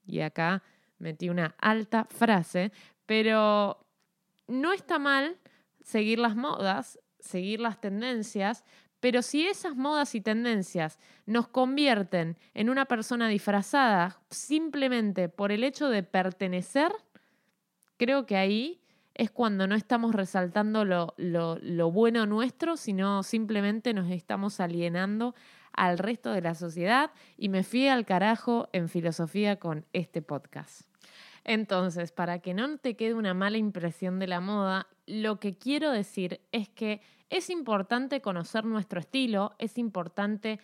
Y 0.06 0.22
acá 0.22 0.64
metí 1.00 1.30
una 1.30 1.56
alta 1.60 2.06
frase, 2.06 2.72
pero 3.06 3.86
no 4.48 4.72
está 4.72 5.00
mal 5.00 5.38
seguir 5.82 6.20
las 6.20 6.36
modas, 6.36 7.00
seguir 7.20 7.60
las 7.60 7.82
tendencias, 7.82 8.64
pero 9.00 9.22
si 9.22 9.46
esas 9.46 9.76
modas 9.76 10.16
y 10.16 10.22
tendencias 10.22 11.00
nos 11.26 11.48
convierten 11.48 12.38
en 12.54 12.70
una 12.70 12.86
persona 12.86 13.28
disfrazada 13.28 14.22
simplemente 14.30 15.30
por 15.30 15.52
el 15.52 15.64
hecho 15.64 15.90
de 15.90 16.04
pertenecer, 16.04 16.92
creo 17.98 18.26
que 18.26 18.38
ahí 18.38 18.82
es 19.18 19.32
cuando 19.32 19.68
no 19.68 19.76
estamos 19.76 20.14
resaltando 20.14 20.86
lo, 20.86 21.16
lo, 21.18 21.92
bueno 21.92 22.26
nuestro, 22.28 22.78
sino 22.78 23.24
simplemente 23.24 23.94
nos 23.94 24.10
estamos 24.12 24.60
alienando 24.60 25.34
al 25.74 25.98
resto 25.98 26.32
de 26.32 26.42
la 26.42 26.54
sociedad 26.56 27.12
y 27.36 27.50
me 27.50 27.64
fui 27.64 27.88
al 27.88 28.06
carajo 28.06 28.70
en 28.74 28.90
filosofía 28.90 29.58
con 29.58 29.86
este 29.92 30.22
podcast. 30.22 30.82
Entonces, 31.44 32.12
para 32.12 32.40
que 32.40 32.54
no 32.54 32.78
te 32.78 32.96
quede 32.96 33.16
una 33.16 33.34
mala 33.34 33.58
impresión 33.58 34.20
de 34.20 34.28
la 34.28 34.40
moda, 34.40 34.88
lo 35.08 35.40
que 35.40 35.58
quiero 35.58 35.92
decir 35.92 36.42
es 36.52 36.70
que 36.70 37.02
es 37.30 37.50
importante 37.50 38.22
conocer 38.22 38.66
nuestro 38.66 39.00
estilo, 39.00 39.56
es 39.58 39.78
importante 39.78 40.60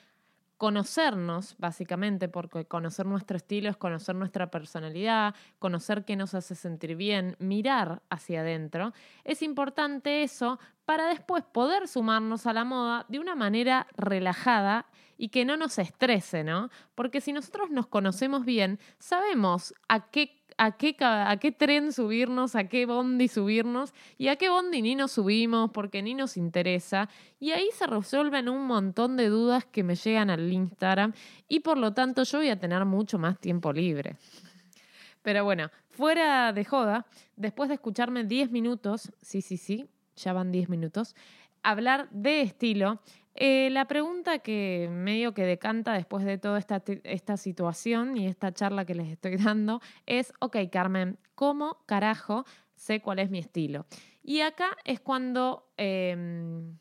conocernos, 0.57 1.55
básicamente, 1.57 2.29
porque 2.29 2.65
conocer 2.65 3.05
nuestro 3.05 3.37
estilo 3.37 3.69
es 3.69 3.77
conocer 3.77 4.15
nuestra 4.15 4.49
personalidad, 4.49 5.35
conocer 5.59 6.05
qué 6.05 6.15
nos 6.15 6.33
hace 6.33 6.55
sentir 6.55 6.95
bien, 6.95 7.35
mirar 7.39 8.01
hacia 8.09 8.41
adentro. 8.41 8.93
Es 9.23 9.41
importante 9.41 10.23
eso 10.23 10.59
para 10.85 11.07
después 11.07 11.43
poder 11.43 11.87
sumarnos 11.87 12.45
a 12.45 12.53
la 12.53 12.65
moda 12.65 13.05
de 13.09 13.19
una 13.19 13.35
manera 13.35 13.87
relajada 13.95 14.85
y 15.17 15.29
que 15.29 15.45
no 15.45 15.57
nos 15.57 15.79
estrese, 15.79 16.43
¿no? 16.43 16.69
Porque 16.95 17.21
si 17.21 17.33
nosotros 17.33 17.69
nos 17.69 17.87
conocemos 17.87 18.45
bien, 18.45 18.79
sabemos 18.99 19.73
a 19.87 20.09
qué 20.09 20.42
a 20.57 20.77
qué, 20.77 20.95
a 20.99 21.35
qué 21.37 21.51
tren 21.51 21.91
subirnos, 21.91 22.55
a 22.55 22.65
qué 22.65 22.85
bondi 22.85 23.27
subirnos 23.27 23.93
y 24.17 24.27
a 24.27 24.35
qué 24.35 24.49
bondi 24.49 24.81
ni 24.81 24.95
nos 24.95 25.11
subimos 25.11 25.71
porque 25.71 26.01
ni 26.01 26.13
nos 26.13 26.37
interesa. 26.37 27.09
Y 27.39 27.51
ahí 27.51 27.69
se 27.73 27.87
resuelven 27.87 28.49
un 28.49 28.65
montón 28.65 29.17
de 29.17 29.29
dudas 29.29 29.65
que 29.65 29.83
me 29.83 29.95
llegan 29.95 30.29
al 30.29 30.51
Instagram 30.51 31.13
y 31.47 31.61
por 31.61 31.77
lo 31.77 31.93
tanto 31.93 32.23
yo 32.23 32.39
voy 32.39 32.49
a 32.49 32.59
tener 32.59 32.85
mucho 32.85 33.19
más 33.19 33.39
tiempo 33.39 33.73
libre. 33.73 34.15
Pero 35.21 35.43
bueno, 35.43 35.71
fuera 35.89 36.51
de 36.51 36.65
joda, 36.65 37.05
después 37.35 37.69
de 37.69 37.75
escucharme 37.75 38.25
10 38.25 38.51
minutos, 38.51 39.11
sí, 39.21 39.41
sí, 39.41 39.57
sí, 39.57 39.87
ya 40.15 40.33
van 40.33 40.51
10 40.51 40.69
minutos, 40.69 41.15
hablar 41.63 42.09
de 42.11 42.41
estilo, 42.41 42.99
eh, 43.35 43.69
la 43.71 43.85
pregunta 43.85 44.39
que 44.39 44.87
medio 44.91 45.33
que 45.33 45.43
decanta 45.43 45.93
después 45.93 46.23
de 46.23 46.37
toda 46.37 46.59
esta, 46.59 47.37
situación 47.37 48.15
y 48.15 48.27
esta 48.27 48.53
charla 48.53 48.85
que 48.85 48.95
les 48.95 49.09
estoy 49.09 49.37
dando 49.37 49.81
es, 50.05 50.33
ok, 50.39 50.57
Carmen, 50.71 51.17
¿cómo 51.35 51.79
carajo 51.85 52.45
sé 52.75 53.01
cuál 53.01 53.19
es 53.19 53.29
mi 53.29 53.39
estilo? 53.39 53.85
Y 54.21 54.41
acá 54.41 54.77
es 54.85 54.99
cuando 54.99 55.71
em, 55.77 56.77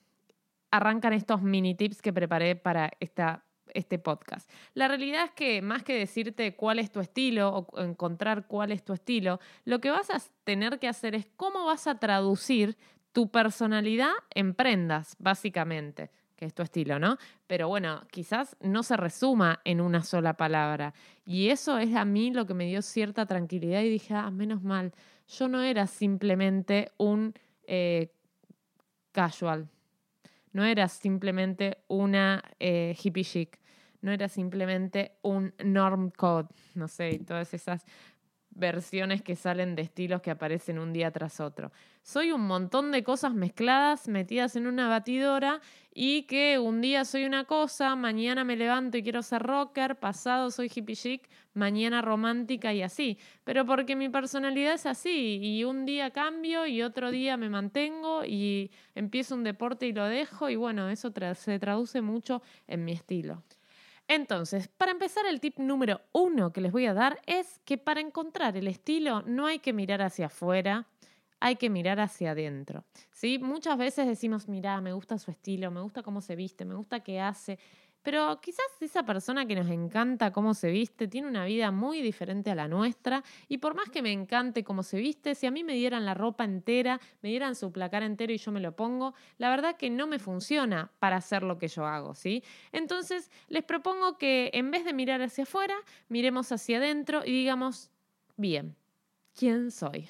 arrancan 0.70 1.14
estos 1.14 1.42
mini 1.42 1.74
tips 1.74 2.02
que 2.02 2.12
preparé 2.12 2.54
para 2.54 2.90
este 3.00 3.98
podcast. 3.98 4.48
La 4.74 4.88
realidad 4.88 5.24
es 5.24 5.30
que 5.30 5.62
más 5.62 5.82
que 5.82 5.98
decirte 5.98 6.54
cuál 6.54 6.78
es 6.78 6.92
tu 6.92 7.00
estilo 7.00 7.48
o 7.48 7.80
encontrar 7.80 8.46
cuál 8.46 8.72
es 8.72 8.84
tu 8.84 8.92
estilo, 8.92 9.40
lo 9.64 9.80
que 9.80 9.90
vas 9.90 10.10
a 10.10 10.20
tener 10.44 10.78
que 10.78 10.88
hacer 10.88 11.14
es 11.14 11.26
cómo 11.36 11.64
vas 11.64 11.86
a 11.86 11.98
traducir 11.98 12.76
tu 13.12 13.30
personalidad 13.30 14.12
en 14.34 14.54
prendas, 14.54 15.16
básicamente 15.18 16.10
que 16.42 16.46
es 16.46 16.54
tu 16.54 16.62
estilo, 16.64 16.98
¿no? 16.98 17.18
Pero 17.46 17.68
bueno, 17.68 18.02
quizás 18.10 18.56
no 18.60 18.82
se 18.82 18.96
resuma 18.96 19.60
en 19.64 19.80
una 19.80 20.02
sola 20.02 20.32
palabra. 20.32 20.92
Y 21.24 21.50
eso 21.50 21.78
es 21.78 21.94
a 21.94 22.04
mí 22.04 22.32
lo 22.32 22.46
que 22.46 22.54
me 22.54 22.66
dio 22.66 22.82
cierta 22.82 23.26
tranquilidad 23.26 23.80
y 23.82 23.88
dije, 23.88 24.12
ah, 24.14 24.28
menos 24.32 24.60
mal, 24.60 24.92
yo 25.28 25.46
no 25.46 25.62
era 25.62 25.86
simplemente 25.86 26.90
un 26.96 27.32
eh, 27.62 28.10
casual, 29.12 29.68
no 30.52 30.64
era 30.64 30.88
simplemente 30.88 31.78
una 31.86 32.42
eh, 32.58 32.96
hippie 33.00 33.22
chic, 33.22 33.60
no 34.00 34.10
era 34.10 34.26
simplemente 34.28 35.12
un 35.22 35.54
norm 35.62 36.10
code, 36.10 36.48
no 36.74 36.88
sé, 36.88 37.20
todas 37.24 37.54
esas 37.54 37.84
versiones 38.54 39.22
que 39.22 39.36
salen 39.36 39.74
de 39.74 39.82
estilos 39.82 40.22
que 40.22 40.30
aparecen 40.30 40.78
un 40.78 40.92
día 40.92 41.10
tras 41.10 41.40
otro. 41.40 41.72
Soy 42.02 42.32
un 42.32 42.42
montón 42.42 42.90
de 42.92 43.02
cosas 43.02 43.34
mezcladas, 43.34 44.08
metidas 44.08 44.56
en 44.56 44.66
una 44.66 44.88
batidora 44.88 45.60
y 45.94 46.22
que 46.24 46.58
un 46.58 46.80
día 46.80 47.04
soy 47.04 47.24
una 47.24 47.44
cosa, 47.44 47.94
mañana 47.96 48.44
me 48.44 48.56
levanto 48.56 48.98
y 48.98 49.02
quiero 49.02 49.22
ser 49.22 49.42
rocker, 49.42 49.96
pasado 49.96 50.50
soy 50.50 50.70
hippie 50.74 50.96
chic, 50.96 51.28
mañana 51.54 52.02
romántica 52.02 52.72
y 52.72 52.82
así. 52.82 53.18
Pero 53.44 53.64
porque 53.66 53.96
mi 53.96 54.08
personalidad 54.08 54.74
es 54.74 54.86
así 54.86 55.38
y 55.42 55.64
un 55.64 55.84
día 55.84 56.10
cambio 56.10 56.66
y 56.66 56.82
otro 56.82 57.10
día 57.10 57.36
me 57.36 57.48
mantengo 57.48 58.24
y 58.24 58.70
empiezo 58.94 59.34
un 59.34 59.44
deporte 59.44 59.86
y 59.86 59.92
lo 59.92 60.04
dejo 60.06 60.50
y 60.50 60.56
bueno, 60.56 60.88
eso 60.88 61.12
se 61.34 61.58
traduce 61.58 62.00
mucho 62.00 62.42
en 62.66 62.84
mi 62.84 62.92
estilo. 62.92 63.42
Entonces, 64.08 64.68
para 64.68 64.92
empezar, 64.92 65.24
el 65.26 65.40
tip 65.40 65.58
número 65.58 66.00
uno 66.12 66.52
que 66.52 66.60
les 66.60 66.72
voy 66.72 66.86
a 66.86 66.94
dar 66.94 67.20
es 67.26 67.60
que 67.64 67.78
para 67.78 68.00
encontrar 68.00 68.56
el 68.56 68.68
estilo 68.68 69.22
no 69.22 69.46
hay 69.46 69.58
que 69.58 69.72
mirar 69.72 70.02
hacia 70.02 70.26
afuera, 70.26 70.86
hay 71.40 71.56
que 71.56 71.70
mirar 71.70 71.98
hacia 71.98 72.32
adentro. 72.32 72.84
¿sí? 73.10 73.38
Muchas 73.38 73.76
veces 73.76 74.06
decimos, 74.06 74.48
mira, 74.48 74.80
me 74.80 74.92
gusta 74.92 75.18
su 75.18 75.30
estilo, 75.30 75.70
me 75.70 75.80
gusta 75.80 76.02
cómo 76.02 76.20
se 76.20 76.36
viste, 76.36 76.64
me 76.64 76.74
gusta 76.74 77.00
qué 77.00 77.20
hace, 77.20 77.58
pero 78.02 78.40
quizás 78.40 78.66
esa 78.80 79.04
persona 79.04 79.46
que 79.46 79.54
nos 79.54 79.68
encanta 79.68 80.32
cómo 80.32 80.54
se 80.54 80.70
viste 80.70 81.08
tiene 81.08 81.28
una 81.28 81.44
vida 81.44 81.70
muy 81.70 82.02
diferente 82.02 82.50
a 82.50 82.54
la 82.54 82.68
nuestra 82.68 83.22
y 83.48 83.58
por 83.58 83.74
más 83.74 83.88
que 83.90 84.02
me 84.02 84.12
encante 84.12 84.64
cómo 84.64 84.82
se 84.82 84.98
viste, 84.98 85.34
si 85.34 85.46
a 85.46 85.50
mí 85.50 85.64
me 85.64 85.74
dieran 85.74 86.04
la 86.04 86.14
ropa 86.14 86.44
entera, 86.44 87.00
me 87.22 87.30
dieran 87.30 87.54
su 87.54 87.72
placar 87.72 88.02
entero 88.02 88.32
y 88.32 88.38
yo 88.38 88.52
me 88.52 88.60
lo 88.60 88.74
pongo, 88.74 89.14
la 89.38 89.50
verdad 89.50 89.76
que 89.76 89.90
no 89.90 90.06
me 90.06 90.18
funciona 90.18 90.90
para 90.98 91.16
hacer 91.16 91.42
lo 91.42 91.58
que 91.58 91.68
yo 91.68 91.86
hago, 91.86 92.14
¿sí? 92.14 92.42
Entonces, 92.72 93.30
les 93.48 93.64
propongo 93.64 94.18
que 94.18 94.50
en 94.52 94.70
vez 94.70 94.84
de 94.84 94.92
mirar 94.92 95.22
hacia 95.22 95.44
afuera, 95.44 95.74
miremos 96.08 96.52
hacia 96.52 96.78
adentro 96.78 97.22
y 97.24 97.32
digamos, 97.32 97.90
bien, 98.36 98.76
¿quién 99.34 99.70
soy? 99.70 100.08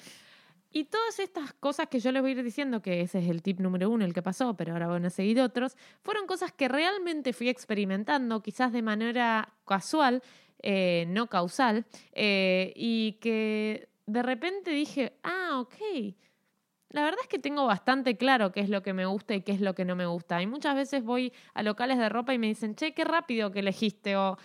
Y 0.75 0.85
todas 0.85 1.19
estas 1.19 1.53
cosas 1.53 1.87
que 1.87 1.99
yo 1.99 2.11
les 2.11 2.23
voy 2.23 2.31
a 2.31 2.33
ir 2.33 2.43
diciendo, 2.43 2.81
que 2.81 3.01
ese 3.01 3.19
es 3.19 3.29
el 3.29 3.43
tip 3.43 3.59
número 3.59 3.91
uno, 3.91 4.05
el 4.05 4.13
que 4.13 4.23
pasó, 4.23 4.55
pero 4.55 4.73
ahora 4.73 4.87
van 4.87 5.05
a 5.05 5.11
seguir 5.11 5.39
otros, 5.39 5.77
fueron 6.01 6.25
cosas 6.25 6.51
que 6.51 6.67
realmente 6.67 7.31
fui 7.31 7.47
experimentando, 7.47 8.41
quizás 8.41 8.73
de 8.73 8.81
manera 8.81 9.53
casual, 9.67 10.23
eh, 10.63 11.05
no 11.09 11.27
causal, 11.27 11.85
eh, 12.13 12.73
y 12.75 13.19
que 13.21 13.87
de 14.07 14.23
repente 14.23 14.71
dije, 14.71 15.13
ah, 15.21 15.59
ok. 15.59 16.15
La 16.89 17.03
verdad 17.03 17.19
es 17.21 17.27
que 17.27 17.39
tengo 17.39 17.67
bastante 17.67 18.17
claro 18.17 18.51
qué 18.51 18.61
es 18.61 18.69
lo 18.69 18.81
que 18.81 18.93
me 18.93 19.05
gusta 19.05 19.35
y 19.35 19.41
qué 19.41 19.51
es 19.51 19.61
lo 19.61 19.75
que 19.75 19.85
no 19.85 19.95
me 19.95 20.07
gusta. 20.07 20.41
Y 20.41 20.47
muchas 20.47 20.75
veces 20.75 21.03
voy 21.03 21.33
a 21.53 21.61
locales 21.61 21.99
de 21.99 22.09
ropa 22.09 22.33
y 22.33 22.39
me 22.39 22.47
dicen, 22.47 22.75
che, 22.75 22.95
qué 22.95 23.03
rápido 23.03 23.51
que 23.51 23.59
elegiste 23.59 24.15
o 24.15 24.37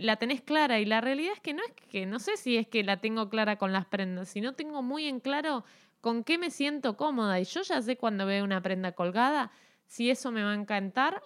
la 0.00 0.16
tenés 0.16 0.42
clara 0.42 0.80
y 0.80 0.84
la 0.84 1.00
realidad 1.00 1.32
es 1.34 1.40
que 1.40 1.54
no 1.54 1.62
es 1.62 1.72
que, 1.72 2.06
no 2.06 2.18
sé 2.18 2.36
si 2.36 2.56
es 2.56 2.66
que 2.66 2.82
la 2.84 3.00
tengo 3.00 3.28
clara 3.28 3.56
con 3.56 3.72
las 3.72 3.86
prendas, 3.86 4.28
sino 4.28 4.54
tengo 4.54 4.82
muy 4.82 5.06
en 5.06 5.20
claro 5.20 5.64
con 6.00 6.24
qué 6.24 6.38
me 6.38 6.50
siento 6.50 6.96
cómoda 6.96 7.40
y 7.40 7.44
yo 7.44 7.62
ya 7.62 7.80
sé 7.82 7.96
cuando 7.96 8.26
veo 8.26 8.44
una 8.44 8.62
prenda 8.62 8.92
colgada 8.92 9.50
si 9.86 10.10
eso 10.10 10.30
me 10.30 10.42
va 10.42 10.52
a 10.52 10.54
encantar 10.54 11.22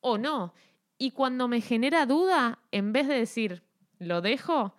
o 0.00 0.18
no. 0.18 0.54
Y 0.98 1.12
cuando 1.12 1.48
me 1.48 1.60
genera 1.60 2.04
duda, 2.04 2.58
en 2.72 2.92
vez 2.92 3.08
de 3.08 3.14
decir, 3.14 3.62
lo 3.98 4.20
dejo, 4.20 4.74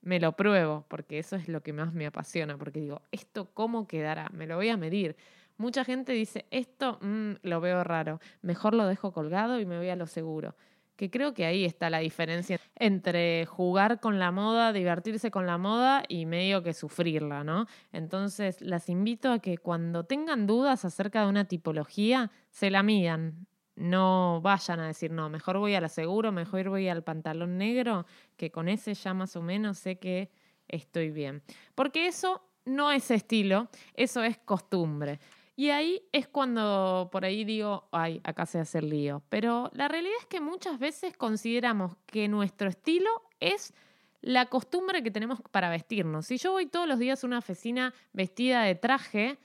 me 0.00 0.18
lo 0.18 0.32
pruebo, 0.32 0.86
porque 0.88 1.18
eso 1.18 1.36
es 1.36 1.48
lo 1.48 1.62
que 1.62 1.72
más 1.72 1.92
me 1.92 2.06
apasiona, 2.06 2.56
porque 2.56 2.80
digo, 2.80 3.02
¿esto 3.12 3.52
cómo 3.52 3.86
quedará? 3.86 4.28
Me 4.32 4.46
lo 4.46 4.56
voy 4.56 4.70
a 4.70 4.76
medir. 4.76 5.16
Mucha 5.58 5.84
gente 5.84 6.12
dice, 6.12 6.46
esto 6.50 6.98
mm, 7.02 7.32
lo 7.42 7.60
veo 7.60 7.84
raro, 7.84 8.20
mejor 8.42 8.74
lo 8.74 8.86
dejo 8.86 9.12
colgado 9.12 9.60
y 9.60 9.66
me 9.66 9.76
voy 9.76 9.90
a 9.90 9.96
lo 9.96 10.06
seguro 10.06 10.56
que 11.00 11.10
creo 11.10 11.32
que 11.32 11.46
ahí 11.46 11.64
está 11.64 11.88
la 11.88 12.00
diferencia 12.00 12.60
entre 12.76 13.46
jugar 13.46 14.00
con 14.00 14.18
la 14.18 14.30
moda, 14.32 14.70
divertirse 14.70 15.30
con 15.30 15.46
la 15.46 15.56
moda 15.56 16.02
y 16.08 16.26
medio 16.26 16.62
que 16.62 16.74
sufrirla, 16.74 17.42
¿no? 17.42 17.64
Entonces, 17.90 18.60
las 18.60 18.90
invito 18.90 19.32
a 19.32 19.38
que 19.38 19.56
cuando 19.56 20.04
tengan 20.04 20.46
dudas 20.46 20.84
acerca 20.84 21.22
de 21.22 21.30
una 21.30 21.46
tipología, 21.46 22.30
se 22.50 22.68
la 22.68 22.82
midan. 22.82 23.46
No 23.76 24.42
vayan 24.42 24.78
a 24.80 24.88
decir, 24.88 25.10
no, 25.10 25.30
mejor 25.30 25.56
voy 25.56 25.74
al 25.74 25.88
seguro, 25.88 26.32
mejor 26.32 26.68
voy 26.68 26.86
al 26.90 27.02
pantalón 27.02 27.56
negro, 27.56 28.04
que 28.36 28.50
con 28.50 28.68
ese 28.68 28.92
ya 28.92 29.14
más 29.14 29.34
o 29.36 29.40
menos 29.40 29.78
sé 29.78 29.98
que 29.98 30.30
estoy 30.68 31.10
bien. 31.12 31.42
Porque 31.74 32.08
eso 32.08 32.42
no 32.66 32.92
es 32.92 33.10
estilo, 33.10 33.70
eso 33.94 34.22
es 34.22 34.36
costumbre. 34.36 35.18
Y 35.60 35.68
ahí 35.68 36.08
es 36.12 36.26
cuando 36.26 37.10
por 37.12 37.26
ahí 37.26 37.44
digo, 37.44 37.86
ay, 37.92 38.22
acá 38.24 38.46
se 38.46 38.58
hace 38.58 38.78
el 38.78 38.88
lío. 38.88 39.22
Pero 39.28 39.70
la 39.74 39.88
realidad 39.88 40.14
es 40.18 40.24
que 40.24 40.40
muchas 40.40 40.78
veces 40.78 41.14
consideramos 41.18 41.98
que 42.06 42.28
nuestro 42.28 42.70
estilo 42.70 43.10
es 43.40 43.74
la 44.22 44.46
costumbre 44.46 45.02
que 45.02 45.10
tenemos 45.10 45.42
para 45.50 45.68
vestirnos. 45.68 46.24
Si 46.24 46.38
yo 46.38 46.52
voy 46.52 46.64
todos 46.64 46.88
los 46.88 46.98
días 46.98 47.22
a 47.22 47.26
una 47.26 47.36
oficina 47.36 47.92
vestida 48.14 48.62
de 48.62 48.74
traje, 48.74 49.38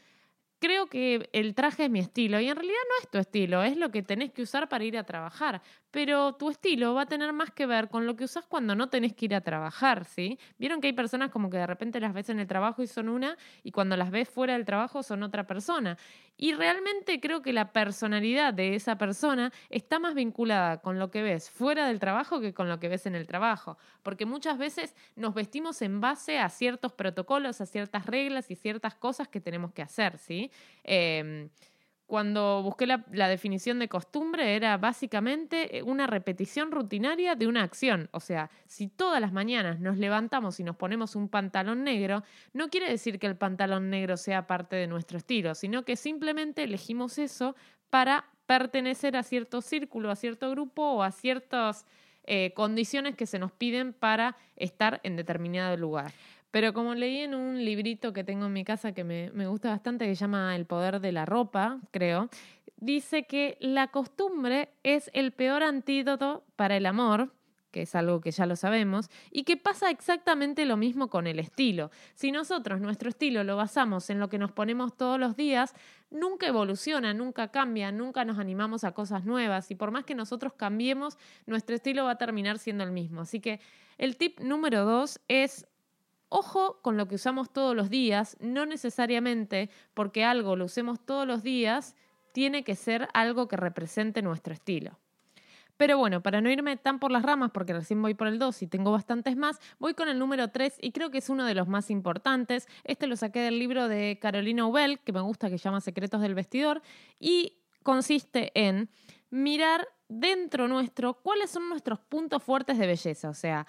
creo 0.66 0.88
que 0.88 1.30
el 1.32 1.54
traje 1.54 1.86
es 1.86 1.90
mi 1.92 2.00
estilo 2.00 2.40
y 2.40 2.50
en 2.50 2.56
realidad 2.56 2.76
no 2.90 3.04
es 3.04 3.10
tu 3.10 3.18
estilo, 3.20 3.62
es 3.64 3.78
lo 3.78 3.92
que 3.92 4.02
tenés 4.02 4.32
que 4.32 4.42
usar 4.42 4.68
para 4.68 4.84
ir 4.84 4.98
a 4.98 5.04
trabajar 5.04 5.62
pero 5.96 6.34
tu 6.34 6.50
estilo 6.50 6.94
va 6.94 7.04
a 7.04 7.06
tener 7.06 7.32
más 7.32 7.52
que 7.52 7.66
ver 7.66 7.88
con 7.88 8.06
lo 8.06 8.18
que 8.18 8.26
usas 8.26 8.46
cuando 8.46 8.76
no 8.76 8.90
tenés 8.90 9.14
que 9.14 9.28
ir 9.28 9.34
a 9.34 9.40
trabajar, 9.40 10.04
¿sí? 10.04 10.38
Vieron 10.58 10.82
que 10.82 10.88
hay 10.88 10.94
personas 10.94 11.32
como 11.32 11.50
que 11.50 11.56
de 11.56 11.66
repente 11.66 12.02
las 12.02 12.14
ves 12.14 12.28
en 12.28 12.42
el 12.42 12.48
trabajo 12.48 12.84
y 12.84 12.88
son 12.88 13.08
una, 13.08 13.38
y 13.64 13.72
cuando 13.72 13.96
las 13.96 14.12
ves 14.12 14.28
fuera 14.28 14.56
del 14.56 14.66
trabajo 14.66 15.04
son 15.04 15.24
otra 15.24 15.48
persona. 15.48 15.98
Y 16.36 16.52
realmente 16.54 17.22
creo 17.22 17.42
que 17.42 17.54
la 17.54 17.72
personalidad 17.72 18.54
de 18.54 18.76
esa 18.76 18.98
persona 18.98 19.54
está 19.70 19.98
más 20.00 20.16
vinculada 20.16 20.82
con 20.82 21.00
lo 21.00 21.12
que 21.12 21.22
ves 21.22 21.50
fuera 21.50 21.88
del 21.88 22.00
trabajo 22.00 22.42
que 22.42 22.54
con 22.54 22.68
lo 22.68 22.78
que 22.78 22.90
ves 22.90 23.06
en 23.06 23.16
el 23.16 23.26
trabajo, 23.26 23.78
porque 24.04 24.26
muchas 24.26 24.58
veces 24.58 24.98
nos 25.16 25.34
vestimos 25.34 25.82
en 25.82 26.02
base 26.02 26.40
a 26.40 26.50
ciertos 26.50 26.92
protocolos, 26.92 27.62
a 27.62 27.66
ciertas 27.66 28.06
reglas 28.06 28.52
y 28.52 28.56
ciertas 28.56 28.96
cosas 28.96 29.30
que 29.30 29.40
tenemos 29.40 29.72
que 29.72 29.82
hacer, 29.82 30.18
¿sí? 30.18 30.52
Eh, 30.84 31.50
cuando 32.08 32.62
busqué 32.62 32.86
la, 32.86 33.28
definición 33.28 33.80
de 33.80 33.88
costumbre 33.88 34.56
era 34.56 34.78
básicamente 34.78 35.82
una 35.84 36.06
repetición 36.06 36.72
rutinaria 36.72 37.34
de 37.36 37.48
una 37.48 37.64
acción. 37.64 38.10
O 38.12 38.20
sea, 38.20 38.52
si 38.68 38.88
todas 38.88 39.20
las 39.20 39.34
mañanas 39.34 39.80
nos 39.80 39.98
levantamos 39.98 40.60
y 40.60 40.64
nos 40.64 40.76
ponemos 40.76 41.16
un 41.16 41.30
pantalón 41.30 41.84
negro, 41.84 42.24
no 42.54 42.70
quiere 42.70 42.90
decir 42.90 43.18
que 43.18 43.26
el 43.26 43.36
pantalón 43.36 43.90
negro 43.90 44.18
sea 44.18 44.46
parte 44.46 44.76
de 44.76 44.86
nuestro 44.86 45.18
estilo, 45.18 45.56
sino 45.56 45.84
que 45.84 45.96
simplemente 45.96 46.64
elegimos 46.64 47.18
eso 47.18 47.56
para 47.90 48.26
pertenecer 48.46 49.18
a 49.18 49.24
cierto 49.24 49.62
círculo, 49.62 50.12
a 50.12 50.16
cierto 50.16 50.52
grupo 50.52 50.84
o 50.84 51.02
a 51.02 51.12
ciertas 51.12 51.88
eh, 52.26 52.54
condiciones 52.56 53.16
que 53.16 53.26
se 53.26 53.40
nos 53.40 53.52
piden 53.52 53.94
para 53.94 54.38
estar 54.56 55.00
en 55.04 55.16
determinado 55.16 55.76
lugar. 55.78 56.12
Pero 56.56 56.72
como 56.72 56.96
leí 56.96 57.18
en 57.18 57.36
un 57.36 57.66
librito 57.66 58.14
que 58.14 58.24
tengo 58.24 58.46
en 58.46 58.54
mi 58.54 58.64
casa 58.64 58.94
que 58.94 59.04
me, 59.04 59.30
me 59.32 59.46
gusta 59.46 59.72
bastante, 59.72 60.06
que 60.06 60.16
se 60.16 60.22
llama 60.22 60.56
El 60.56 60.66
poder 60.66 61.02
de 61.02 61.12
la 61.12 61.26
ropa, 61.26 61.82
creo, 61.92 62.30
dice 62.78 63.26
que 63.26 63.58
la 63.60 63.90
costumbre 63.90 64.70
es 64.82 65.12
el 65.14 65.34
peor 65.34 65.64
antídoto 65.64 66.46
para 66.56 66.78
el 66.78 66.86
amor 66.86 67.34
que 67.72 67.82
es 67.82 67.94
algo 67.94 68.22
que 68.22 68.32
ya 68.32 68.46
lo 68.46 68.56
sabemos, 68.56 69.10
y 69.32 69.44
que 69.44 69.58
pasa 69.58 69.90
exactamente 69.90 70.66
lo 70.66 70.78
mismo 70.78 71.10
con 71.10 71.28
el 71.28 71.40
estilo. 71.40 71.92
Si 72.14 72.32
nosotros 72.32 72.80
nuestro 72.80 73.10
estilo 73.10 73.44
lo 73.44 73.58
basamos 73.58 74.10
en 74.10 74.18
lo 74.18 74.30
que 74.30 74.38
nos 74.38 74.54
ponemos 74.54 74.96
todos 74.96 75.20
los 75.20 75.36
días, 75.36 75.74
nunca 76.10 76.48
evoluciona, 76.48 77.14
nunca 77.14 77.50
cambia, 77.50 77.92
nunca 77.92 78.24
nos 78.24 78.40
animamos 78.40 78.86
a 78.86 78.94
cosas 78.94 79.26
nuevas, 79.26 79.72
y 79.72 79.76
por 79.76 79.92
más 79.92 80.06
que 80.06 80.16
nosotros 80.16 80.54
cambiemos, 80.54 81.18
nuestro 81.48 81.76
estilo 81.76 82.06
va 82.06 82.12
a 82.12 82.18
terminar 82.18 82.60
siendo 82.60 82.86
el 82.86 82.92
mismo. 82.92 83.20
Así 83.20 83.42
que 83.42 83.60
el 83.98 84.16
tip 84.16 84.40
número 84.40 84.86
dos 84.86 85.20
es 85.28 85.68
Ojo 86.38 86.80
con 86.82 86.98
lo 86.98 87.08
que 87.08 87.16
usamos 87.16 87.50
todos 87.50 87.74
los 87.78 87.90
días, 87.90 88.36
no 88.42 88.66
necesariamente 88.66 89.70
porque 89.94 90.26
algo 90.26 90.58
lo 90.58 90.66
usemos 90.66 91.00
todos 91.00 91.26
los 91.26 91.44
días, 91.44 91.96
tiene 92.34 92.66
que 92.66 92.76
ser 92.76 93.08
algo 93.14 93.48
que 93.48 93.56
represente 93.56 94.22
nuestro 94.22 94.54
estilo. 94.54 95.00
Pero 95.78 95.98
bueno, 95.98 96.22
para 96.22 96.42
no 96.42 96.50
irme 96.50 96.76
tan 96.76 97.00
por 97.00 97.10
las 97.10 97.24
ramas, 97.24 97.52
porque 97.54 97.72
recién 97.72 98.02
voy 98.02 98.16
por 98.16 98.28
el 98.28 98.38
2 98.38 98.64
y 98.64 98.68
tengo 98.68 98.92
bastantes 98.92 99.38
más, 99.38 99.62
voy 99.80 99.94
con 99.94 100.10
el 100.10 100.20
número 100.20 100.50
3 100.50 100.78
y 100.82 100.92
creo 100.92 101.10
que 101.10 101.20
es 101.20 101.30
uno 101.30 101.46
de 101.46 101.56
los 101.56 101.70
más 101.70 101.90
importantes. 101.90 102.68
Este 102.84 103.08
lo 103.08 103.16
saqué 103.16 103.40
del 103.40 103.58
libro 103.58 103.88
de 103.88 104.20
Carolina 104.22 104.68
Ubel, 104.68 105.00
que 105.00 105.14
me 105.14 105.22
gusta, 105.22 105.50
que 105.50 105.58
llama 105.58 105.80
Secretos 105.80 106.20
del 106.20 106.36
Vestidor, 106.36 106.82
y 107.18 107.60
consiste 107.82 108.52
en 108.56 108.90
mirar 109.30 109.88
dentro 110.10 110.68
nuestro 110.68 111.14
cuáles 111.14 111.50
son 111.52 111.70
nuestros 111.70 112.00
puntos 112.02 112.44
fuertes 112.44 112.78
de 112.78 112.88
belleza. 112.88 113.30
O 113.30 113.34
sea, 113.34 113.66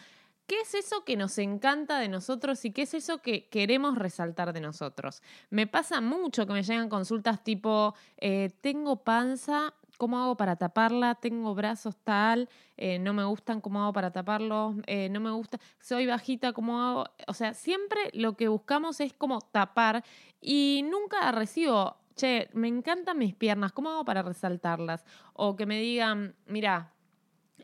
¿Qué 0.46 0.60
es 0.60 0.74
eso 0.74 1.04
que 1.04 1.16
nos 1.16 1.38
encanta 1.38 1.98
de 1.98 2.08
nosotros 2.08 2.64
y 2.64 2.70
qué 2.70 2.82
es 2.82 2.94
eso 2.94 3.18
que 3.18 3.48
queremos 3.48 3.98
resaltar 3.98 4.52
de 4.52 4.60
nosotros? 4.60 5.22
Me 5.50 5.66
pasa 5.66 6.00
mucho 6.00 6.46
que 6.46 6.52
me 6.52 6.62
llegan 6.62 6.88
consultas 6.88 7.42
tipo, 7.42 7.94
eh, 8.16 8.50
tengo 8.60 9.02
panza, 9.02 9.74
¿Cómo 9.96 10.18
hago 10.18 10.36
para 10.36 10.56
taparla? 10.56 11.14
Tengo 11.14 11.54
brazos 11.54 11.96
tal, 12.04 12.50
eh, 12.76 12.98
no 12.98 13.14
me 13.14 13.24
gustan, 13.24 13.62
¿cómo 13.62 13.82
hago 13.82 13.94
para 13.94 14.12
taparlos? 14.12 14.76
Eh, 14.86 15.08
no 15.08 15.20
me 15.20 15.30
gusta, 15.30 15.58
soy 15.80 16.06
bajita, 16.06 16.52
¿cómo 16.52 16.82
hago? 16.82 17.06
O 17.26 17.32
sea, 17.32 17.54
siempre 17.54 18.10
lo 18.12 18.36
que 18.36 18.48
buscamos 18.48 19.00
es 19.00 19.14
como 19.14 19.40
tapar 19.40 20.04
y 20.40 20.84
nunca 20.90 21.32
recibo, 21.32 21.96
che, 22.14 22.50
me 22.52 22.68
encantan 22.68 23.18
mis 23.18 23.34
piernas, 23.34 23.72
¿cómo 23.72 23.88
hago 23.88 24.04
para 24.04 24.22
resaltarlas? 24.22 25.06
O 25.32 25.56
que 25.56 25.64
me 25.64 25.80
digan, 25.80 26.34
mira, 26.46 26.92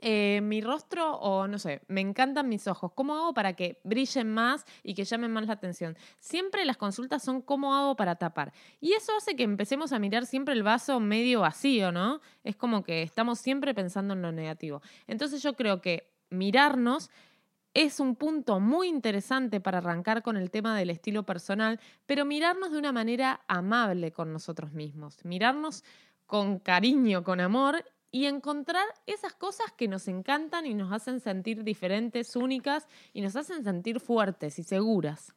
eh, 0.01 0.41
mi 0.43 0.61
rostro 0.61 1.15
o 1.17 1.47
no 1.47 1.59
sé, 1.59 1.83
me 1.89 2.01
encantan 2.01 2.49
mis 2.49 2.67
ojos. 2.67 2.93
¿Cómo 2.95 3.15
hago 3.15 3.35
para 3.35 3.55
que 3.55 3.81
brillen 3.85 4.33
más 4.33 4.65
y 4.83 4.95
que 4.95 5.05
llamen 5.05 5.33
más 5.33 5.47
la 5.47 5.53
atención? 5.53 5.97
Siempre 6.19 6.65
las 6.65 6.77
consultas 6.77 7.23
son 7.23 7.43
cómo 7.43 7.75
hago 7.75 7.95
para 7.97 8.17
tapar. 8.17 8.53
Y 8.81 8.93
eso 8.93 9.13
hace 9.17 9.37
que 9.37 9.43
empecemos 9.43 9.93
a 9.93 9.99
mirar 9.99 10.27
siempre 10.27 10.55
el 10.55 10.63
vaso 10.63 10.99
medio 11.01 11.41
vacío, 11.41 11.93
¿no? 11.93 12.21
Es 12.43 12.57
como 12.57 12.83
que 12.83 13.03
estamos 13.03 13.39
siempre 13.39 13.75
pensando 13.75 14.15
en 14.15 14.23
lo 14.23 14.33
negativo. 14.33 14.83
Entonces 15.07 15.43
yo 15.43 15.55
creo 15.55 15.81
que 15.81 16.11
mirarnos 16.31 17.11
es 17.75 18.01
un 18.01 18.17
punto 18.17 18.61
muy 18.61 18.89
interesante 18.89 19.61
para 19.61 19.79
arrancar 19.79 20.23
con 20.23 20.37
el 20.37 20.51
tema 20.51 20.77
del 20.77 20.91
estilo 20.91 21.25
personal, 21.25 21.81
pero 22.07 22.25
mirarnos 22.25 22.73
de 22.73 22.79
una 22.79 22.93
manera 22.93 23.41
amable 23.49 24.13
con 24.13 24.33
nosotros 24.33 24.73
mismos, 24.73 25.25
mirarnos 25.25 25.85
con 26.27 26.59
cariño, 26.59 27.25
con 27.25 27.41
amor 27.41 27.85
y 28.13 28.27
encontrar 28.27 28.87
esas 29.07 29.33
cosas 29.33 29.73
que 29.73 29.89
nos 29.89 30.07
encantan 30.07 30.67
y 30.67 30.75
nos 30.75 30.93
hacen 30.93 31.19
sentir 31.19 31.65
diferentes, 31.65 32.37
únicas 32.37 32.87
y 33.13 33.23
nos 33.23 33.35
hacen 33.35 33.65
sentir 33.65 33.99
fuertes 33.99 34.59
y 34.59 34.63
seguras. 34.63 35.35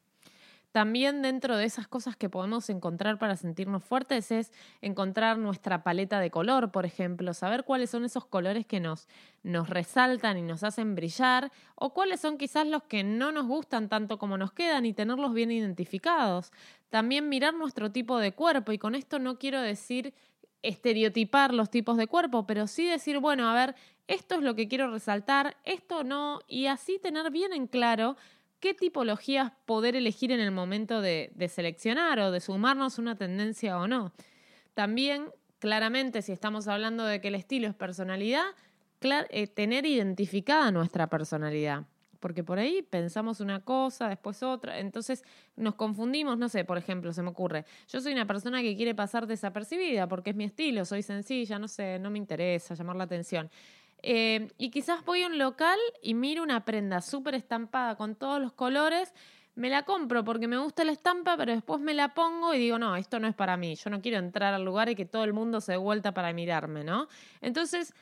También 0.76 1.22
dentro 1.22 1.56
de 1.56 1.64
esas 1.64 1.88
cosas 1.88 2.18
que 2.18 2.28
podemos 2.28 2.70
encontrar 2.70 3.18
para 3.18 3.38
sentirnos 3.38 3.82
fuertes 3.82 4.30
es 4.30 4.52
encontrar 4.82 5.38
nuestra 5.38 5.84
paleta 5.84 6.20
de 6.20 6.30
color, 6.30 6.74
por 6.74 6.86
ejemplo, 6.86 7.34
saber 7.34 7.64
cuáles 7.64 7.92
son 7.92 8.04
esos 8.04 8.26
colores 8.26 8.66
que 8.66 8.82
nos, 8.82 9.08
nos 9.42 9.70
resaltan 9.70 10.38
y 10.38 10.42
nos 10.42 10.66
hacen 10.66 10.94
brillar 10.94 11.50
o 11.76 11.94
cuáles 11.94 12.20
son 12.20 12.38
quizás 12.38 12.68
los 12.68 12.84
que 12.84 13.06
no 13.06 13.32
nos 13.32 13.48
gustan 13.48 13.88
tanto 13.88 14.18
como 14.18 14.38
nos 14.38 14.52
quedan 14.52 14.86
y 14.86 14.92
tenerlos 14.92 15.34
bien 15.34 15.50
identificados. 15.50 16.52
También 16.90 17.30
mirar 17.30 17.54
nuestro 17.54 17.94
tipo 17.94 18.20
de 18.20 18.34
cuerpo 18.34 18.74
y 18.74 18.78
con 18.78 18.96
esto 18.96 19.18
no 19.18 19.40
quiero 19.40 19.62
decir 19.62 20.14
estereotipar 20.68 21.54
los 21.54 21.70
tipos 21.70 21.98
de 21.98 22.08
cuerpo, 22.08 22.46
pero 22.46 22.68
sí 22.68 22.88
decir, 22.88 23.20
bueno, 23.20 23.50
a 23.50 23.54
ver, 23.54 23.76
esto 24.08 24.36
es 24.36 24.42
lo 24.42 24.56
que 24.56 24.68
quiero 24.68 24.92
resaltar, 24.92 25.58
esto 25.64 26.04
no, 26.04 26.42
y 26.48 26.68
así 26.68 27.00
tener 27.00 27.32
bien 27.32 27.54
en 27.54 27.68
claro 27.68 28.18
qué 28.60 28.74
tipologías 28.74 29.52
poder 29.66 29.96
elegir 29.96 30.32
en 30.32 30.40
el 30.40 30.52
momento 30.52 31.02
de, 31.02 31.32
seleccionar 31.54 32.20
o 32.20 32.32
de 32.32 32.40
sumarnos 32.40 32.98
una 32.98 33.16
tendencia 33.16 33.78
o 33.78 33.88
no. 33.88 34.14
También, 34.74 35.30
claramente, 35.60 36.22
si 36.22 36.32
estamos 36.32 36.68
hablando 36.68 37.06
de 37.06 37.22
que 37.22 37.30
el 37.30 37.36
estilo 37.36 37.68
es 37.68 37.76
personalidad, 37.76 38.46
eh, 39.02 39.48
tener 39.48 39.86
identificada 39.86 40.72
nuestra 40.72 41.08
personalidad 41.08 41.86
porque 42.26 42.44
por 42.44 42.58
ahí 42.58 42.82
pensamos 42.82 43.40
una 43.40 43.60
cosa, 43.60 44.10
después 44.10 44.42
otra, 44.42 44.80
entonces 44.80 45.24
nos 45.56 45.76
confundimos, 45.76 46.40
no 46.40 46.50
sé, 46.50 46.66
por 46.66 46.76
ejemplo, 46.76 47.14
se 47.14 47.22
me 47.22 47.30
ocurre, 47.30 47.66
yo 47.88 48.02
soy 48.02 48.14
una 48.14 48.26
persona 48.26 48.64
que 48.64 48.76
quiere 48.76 48.96
pasar 48.96 49.28
desapercibida 49.28 50.08
porque 50.08 50.32
es 50.32 50.36
mi 50.36 50.46
estilo, 50.46 50.86
soy 50.86 51.04
sencilla, 51.04 51.60
no 51.60 51.68
sé, 51.68 52.00
no 52.00 52.10
me 52.10 52.18
interesa 52.18 52.74
llamar 52.74 52.96
la 52.96 53.04
atención. 53.04 53.52
Eh, 54.02 54.48
y 54.58 54.72
quizás 54.72 55.06
voy 55.06 55.22
a 55.22 55.28
un 55.28 55.38
local 55.38 55.78
y 56.02 56.16
miro 56.16 56.42
una 56.42 56.66
prenda 56.66 57.00
súper 57.00 57.36
estampada 57.36 57.96
con 57.96 58.16
todos 58.16 58.42
los 58.42 58.54
colores, 58.54 59.14
me 59.54 59.70
la 59.70 59.84
compro 59.84 60.24
porque 60.24 60.48
me 60.48 60.58
gusta 60.58 60.84
la 60.84 60.94
estampa, 60.94 61.38
pero 61.38 61.52
después 61.52 61.80
me 61.80 61.94
la 61.94 62.16
pongo 62.16 62.56
y 62.56 62.58
digo, 62.58 62.80
no, 62.80 62.96
esto 62.96 63.20
no 63.20 63.28
es 63.28 63.36
para 63.36 63.56
mí, 63.56 63.76
yo 63.76 63.92
no 63.92 64.02
quiero 64.02 64.18
entrar 64.18 64.56
al 64.56 64.66
lugar 64.66 64.90
y 64.90 64.96
que 64.96 65.06
todo 65.06 65.26
el 65.26 65.34
mundo 65.34 65.62
se 65.62 65.74
dé 65.74 65.78
vuelta 65.78 66.12
para 66.12 66.34
mirarme, 66.34 66.84
¿no? 66.84 67.08
Entonces 67.42 67.94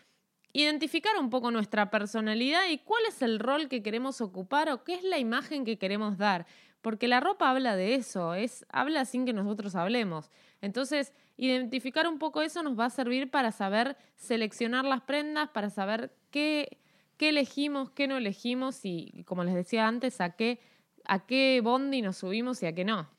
identificar 0.53 1.17
un 1.19 1.29
poco 1.29 1.51
nuestra 1.51 1.89
personalidad 1.89 2.69
y 2.69 2.77
cuál 2.77 3.03
es 3.07 3.21
el 3.21 3.39
rol 3.39 3.67
que 3.67 3.81
queremos 3.81 4.21
ocupar 4.21 4.69
o 4.69 4.83
qué 4.83 4.93
es 4.93 5.03
la 5.03 5.17
imagen 5.17 5.65
que 5.65 5.77
queremos 5.77 6.17
dar. 6.17 6.45
Porque 6.81 7.07
la 7.07 7.19
ropa 7.19 7.49
habla 7.49 7.75
de 7.75 7.95
eso, 7.95 8.35
es, 8.35 8.65
habla 8.69 9.05
sin 9.05 9.25
que 9.25 9.33
nosotros 9.33 9.75
hablemos. 9.75 10.29
Entonces, 10.61 11.13
identificar 11.37 12.07
un 12.07 12.19
poco 12.19 12.41
eso 12.41 12.61
nos 12.61 12.79
va 12.79 12.85
a 12.85 12.89
servir 12.89 13.31
para 13.31 13.51
saber 13.51 13.97
seleccionar 14.15 14.85
las 14.85 15.01
prendas, 15.01 15.49
para 15.49 15.69
saber 15.69 16.13
qué, 16.29 16.77
elegimos, 17.19 17.89
qué 17.91 18.05
no 18.05 18.17
elegimos 18.17 18.83
y, 18.83 19.23
como 19.25 19.45
les 19.45 19.55
decía 19.55 19.87
antes, 19.87 20.19
a 20.19 20.31
qué, 20.31 20.59
a 21.05 21.25
qué 21.25 21.61
bondi 21.63 22.01
nos 22.01 22.17
subimos 22.17 22.61
y 22.61 22.65
a 22.65 22.75
qué 22.75 22.83
no. 22.83 23.09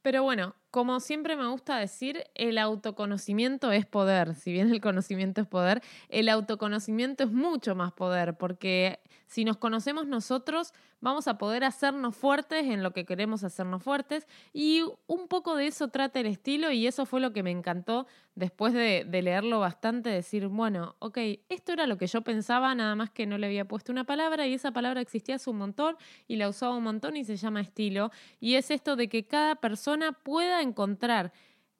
Pero 0.00 0.22
bueno, 0.22 0.54
como 0.72 1.00
siempre 1.00 1.36
me 1.36 1.46
gusta 1.48 1.76
decir, 1.76 2.24
el 2.34 2.56
autoconocimiento 2.56 3.70
es 3.72 3.84
poder. 3.84 4.34
Si 4.34 4.52
bien 4.52 4.70
el 4.70 4.80
conocimiento 4.80 5.42
es 5.42 5.46
poder, 5.46 5.82
el 6.08 6.30
autoconocimiento 6.30 7.24
es 7.24 7.30
mucho 7.30 7.74
más 7.74 7.92
poder, 7.92 8.38
porque 8.38 8.98
si 9.32 9.46
nos 9.46 9.56
conocemos 9.56 10.06
nosotros, 10.06 10.74
vamos 11.00 11.26
a 11.26 11.38
poder 11.38 11.64
hacernos 11.64 12.14
fuertes 12.14 12.66
en 12.66 12.82
lo 12.82 12.90
que 12.90 13.06
queremos 13.06 13.44
hacernos 13.44 13.82
fuertes. 13.82 14.28
Y 14.52 14.82
un 15.06 15.26
poco 15.26 15.56
de 15.56 15.68
eso 15.68 15.88
trata 15.88 16.20
el 16.20 16.26
estilo 16.26 16.70
y 16.70 16.86
eso 16.86 17.06
fue 17.06 17.18
lo 17.18 17.32
que 17.32 17.42
me 17.42 17.50
encantó 17.50 18.06
después 18.34 18.74
de, 18.74 19.06
leerlo 19.10 19.58
bastante, 19.58 20.10
decir, 20.10 20.48
bueno, 20.48 20.96
ok, 20.98 21.16
esto 21.48 21.72
era 21.72 21.86
lo 21.86 21.96
que 21.96 22.08
yo 22.08 22.20
pensaba, 22.20 22.74
nada 22.74 22.94
más 22.94 23.08
que 23.08 23.24
no 23.24 23.38
le 23.38 23.46
había 23.46 23.64
puesto 23.66 23.90
una 23.90 24.04
palabra 24.04 24.46
y 24.46 24.52
esa 24.52 24.70
palabra 24.70 25.00
existía 25.00 25.36
hace 25.36 25.48
un 25.48 25.56
montón 25.56 25.96
y 26.28 26.36
la 26.36 26.50
usaba 26.50 26.76
un 26.76 26.84
montón 26.84 27.16
y 27.16 27.24
se 27.24 27.36
llama 27.36 27.62
estilo. 27.62 28.10
Y 28.38 28.56
es 28.56 28.70
esto 28.70 28.96
de 28.96 29.08
que 29.08 29.24
cada 29.24 29.54
persona 29.54 30.12
pueda 30.12 30.60
encontrar 30.60 31.32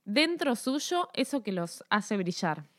dentro 0.06 0.56
suyo 0.56 1.10
eso 1.12 1.42
que 1.42 1.52
los 1.52 1.84
hace 1.90 2.16
brillar. 2.16 2.71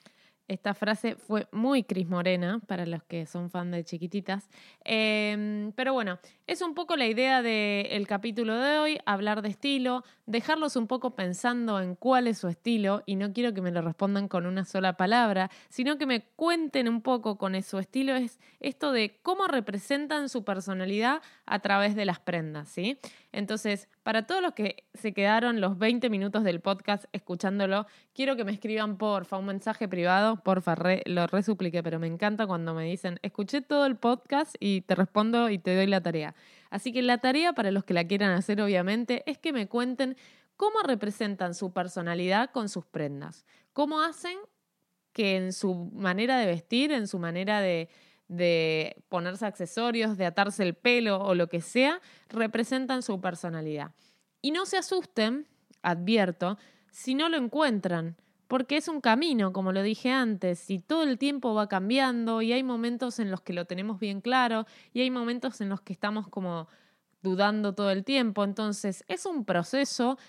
Esta 0.49 0.73
frase 0.73 1.15
fue 1.15 1.47
muy 1.53 1.83
Cris 1.83 2.07
Morena 2.07 2.59
para 2.67 2.85
los 2.85 3.01
que 3.03 3.25
son 3.25 3.49
fan 3.49 3.71
de 3.71 3.85
chiquititas. 3.85 4.49
Em, 4.83 5.71
pero 5.71 5.93
bueno, 5.93 6.19
es 6.47 6.61
un 6.61 6.73
poco 6.73 6.97
la 6.97 7.07
idea 7.07 7.41
del 7.41 8.05
capítulo 8.07 8.57
de 8.57 8.77
hoy, 8.77 8.99
hablar 9.05 9.41
de 9.41 9.49
estilo, 9.49 10.03
dejarlos 10.25 10.75
un 10.75 10.87
poco 10.87 11.15
pensando 11.15 11.79
en 11.79 11.95
cuál 11.95 12.27
es 12.27 12.39
su 12.39 12.49
estilo 12.49 13.03
y 13.05 13.15
no 13.15 13.31
quiero 13.31 13.53
que 13.53 13.61
me 13.61 13.71
lo 13.71 13.81
respondan 13.81 14.27
con 14.27 14.45
una 14.45 14.65
sola 14.65 14.97
palabra, 14.97 15.49
sino 15.69 15.97
que 15.97 16.05
me 16.05 16.21
cuenten 16.35 16.89
un 16.89 17.01
poco 17.01 17.37
con 17.37 17.61
su 17.63 17.79
estilo, 17.79 18.13
es 18.15 18.39
esto 18.59 18.91
de 18.91 19.19
cómo 19.21 19.47
representan 19.47 20.27
su 20.27 20.43
personalidad 20.43 21.21
a 21.45 21.59
través 21.59 21.95
de 21.95 22.05
las 22.05 22.19
prendas, 22.19 22.67
¿sí? 22.67 22.97
Entonces, 23.31 23.87
Para 24.03 24.27
todos 24.27 24.41
los 24.41 24.53
que 24.53 24.83
se 24.93 25.13
quedaron 25.13 25.61
los 25.61 25.77
20 25.77 26.09
minutos 26.09 26.43
del 26.43 26.59
podcast 26.59 27.05
escuchándolo, 27.13 27.87
quiero 28.13 28.35
que 28.35 28.43
me 28.43 28.51
escriban 28.51 28.97
porfa 28.97 29.37
un 29.37 29.45
mensaje 29.45 29.87
privado, 29.87 30.43
porfa, 30.43 30.75
lo 31.05 31.25
resupliqué, 31.27 31.81
pero 31.81 31.99
me 31.99 32.07
encanta 32.07 32.45
cuando 32.45 32.73
me 32.73 32.83
dicen, 32.83 33.17
escuché 33.21 33.61
todo 33.61 33.85
el 33.85 33.95
podcast 33.95 34.55
y 34.59 34.81
te 34.81 34.95
respondo 34.95 35.49
y 35.49 35.57
te 35.57 35.73
doy 35.73 35.87
la 35.87 36.01
tarea. 36.01 36.35
Así 36.69 36.91
que 36.91 37.01
la 37.01 37.19
tarea 37.19 37.53
para 37.53 37.71
los 37.71 37.85
que 37.85 37.93
la 37.93 38.05
quieran 38.05 38.31
hacer, 38.31 38.61
obviamente, 38.61 39.23
es 39.25 39.37
que 39.37 39.53
me 39.53 39.69
cuenten 39.69 40.17
cómo 40.57 40.81
representan 40.83 41.53
su 41.53 41.71
personalidad 41.71 42.51
con 42.51 42.67
sus 42.67 42.85
prendas, 42.85 43.45
cómo 43.71 44.01
hacen 44.01 44.37
que 45.13 45.37
en 45.37 45.53
su 45.53 45.75
manera 45.93 46.39
de 46.39 46.47
vestir, 46.47 46.91
en 46.91 47.07
su 47.07 47.19
manera 47.19 47.61
de, 47.61 47.87
de 48.27 49.03
ponerse 49.09 49.45
accesorios, 49.45 50.17
de 50.17 50.25
atarse 50.25 50.63
el 50.63 50.73
pelo 50.73 51.21
o 51.21 51.35
lo 51.35 51.47
que 51.47 51.61
sea, 51.61 52.01
representan 52.29 53.01
su 53.01 53.19
personalidad. 53.21 53.91
Y 54.41 54.51
no 54.51 54.65
se 54.65 54.77
asusten, 54.77 55.47
advierto, 55.81 56.57
si 56.91 57.15
no 57.15 57.29
lo 57.29 57.37
encuentran, 57.37 58.15
porque 58.47 58.77
es 58.77 58.87
un 58.87 59.01
camino, 59.01 59.51
como 59.51 59.71
lo 59.71 59.81
dije 59.81 60.11
antes, 60.11 60.69
y 60.69 60.79
todo 60.79 61.03
el 61.03 61.17
tiempo 61.17 61.53
va 61.53 61.67
cambiando 61.67 62.41
y 62.41 62.53
hay 62.53 62.61
momentos 62.61 63.19
en 63.19 63.31
los 63.31 63.41
que 63.41 63.53
lo 63.53 63.65
tenemos 63.65 63.99
bien 63.99 64.21
claro 64.21 64.65
y 64.93 65.01
hay 65.01 65.09
momentos 65.09 65.59
en 65.61 65.69
los 65.69 65.81
que 65.81 65.93
estamos 65.93 66.27
como 66.27 66.67
dudando 67.23 67.73
todo 67.73 67.89
el 67.89 68.03
tiempo. 68.03 68.43
Entonces, 68.43 69.05
es 69.07 69.25
un 69.25 69.45
proceso, 69.45 70.19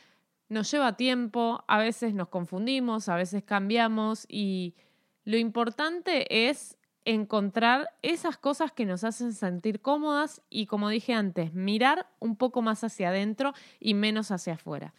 nos 0.48 0.70
lleva 0.70 0.96
tiempo, 0.96 1.64
a 1.68 1.78
veces 1.78 2.14
nos 2.14 2.28
confundimos, 2.28 3.08
a 3.08 3.16
veces 3.16 3.42
cambiamos 3.44 4.24
y 4.28 4.74
lo 5.24 5.36
importante 5.36 6.48
es 6.48 6.78
encontrar 7.04 7.90
esas 8.02 8.38
cosas 8.38 8.72
que 8.72 8.86
nos 8.86 9.04
hacen 9.04 9.32
sentir 9.32 9.80
cómodas 9.80 10.42
y, 10.50 10.66
como 10.66 10.88
dije 10.88 11.12
antes, 11.12 11.52
mirar 11.52 12.08
un 12.18 12.36
poco 12.36 12.62
más 12.62 12.84
hacia 12.84 13.10
adentro 13.10 13.52
y 13.80 13.94
menos 13.94 14.30
hacia 14.30 14.54
afuera. 14.54 14.94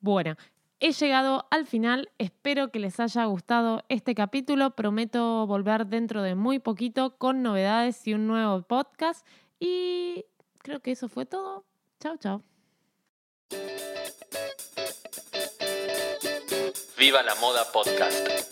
Bueno, 0.00 0.36
he 0.80 0.92
llegado 0.92 1.46
al 1.50 1.66
final, 1.66 2.10
espero 2.18 2.70
que 2.70 2.80
les 2.80 2.98
haya 3.00 3.24
gustado 3.26 3.84
este 3.88 4.14
capítulo, 4.14 4.74
prometo 4.74 5.46
volver 5.46 5.86
dentro 5.86 6.22
de 6.22 6.34
muy 6.34 6.58
poquito 6.58 7.16
con 7.18 7.42
novedades 7.42 8.06
y 8.06 8.14
un 8.14 8.26
nuevo 8.26 8.62
podcast 8.62 9.26
y 9.60 10.24
creo 10.58 10.80
que 10.80 10.92
eso 10.92 11.08
fue 11.08 11.24
todo. 11.24 11.64
Chao, 12.00 12.16
chao. 12.16 12.42
Viva 16.98 17.22
la 17.22 17.34
Moda 17.36 17.64
Podcast. 17.72 18.51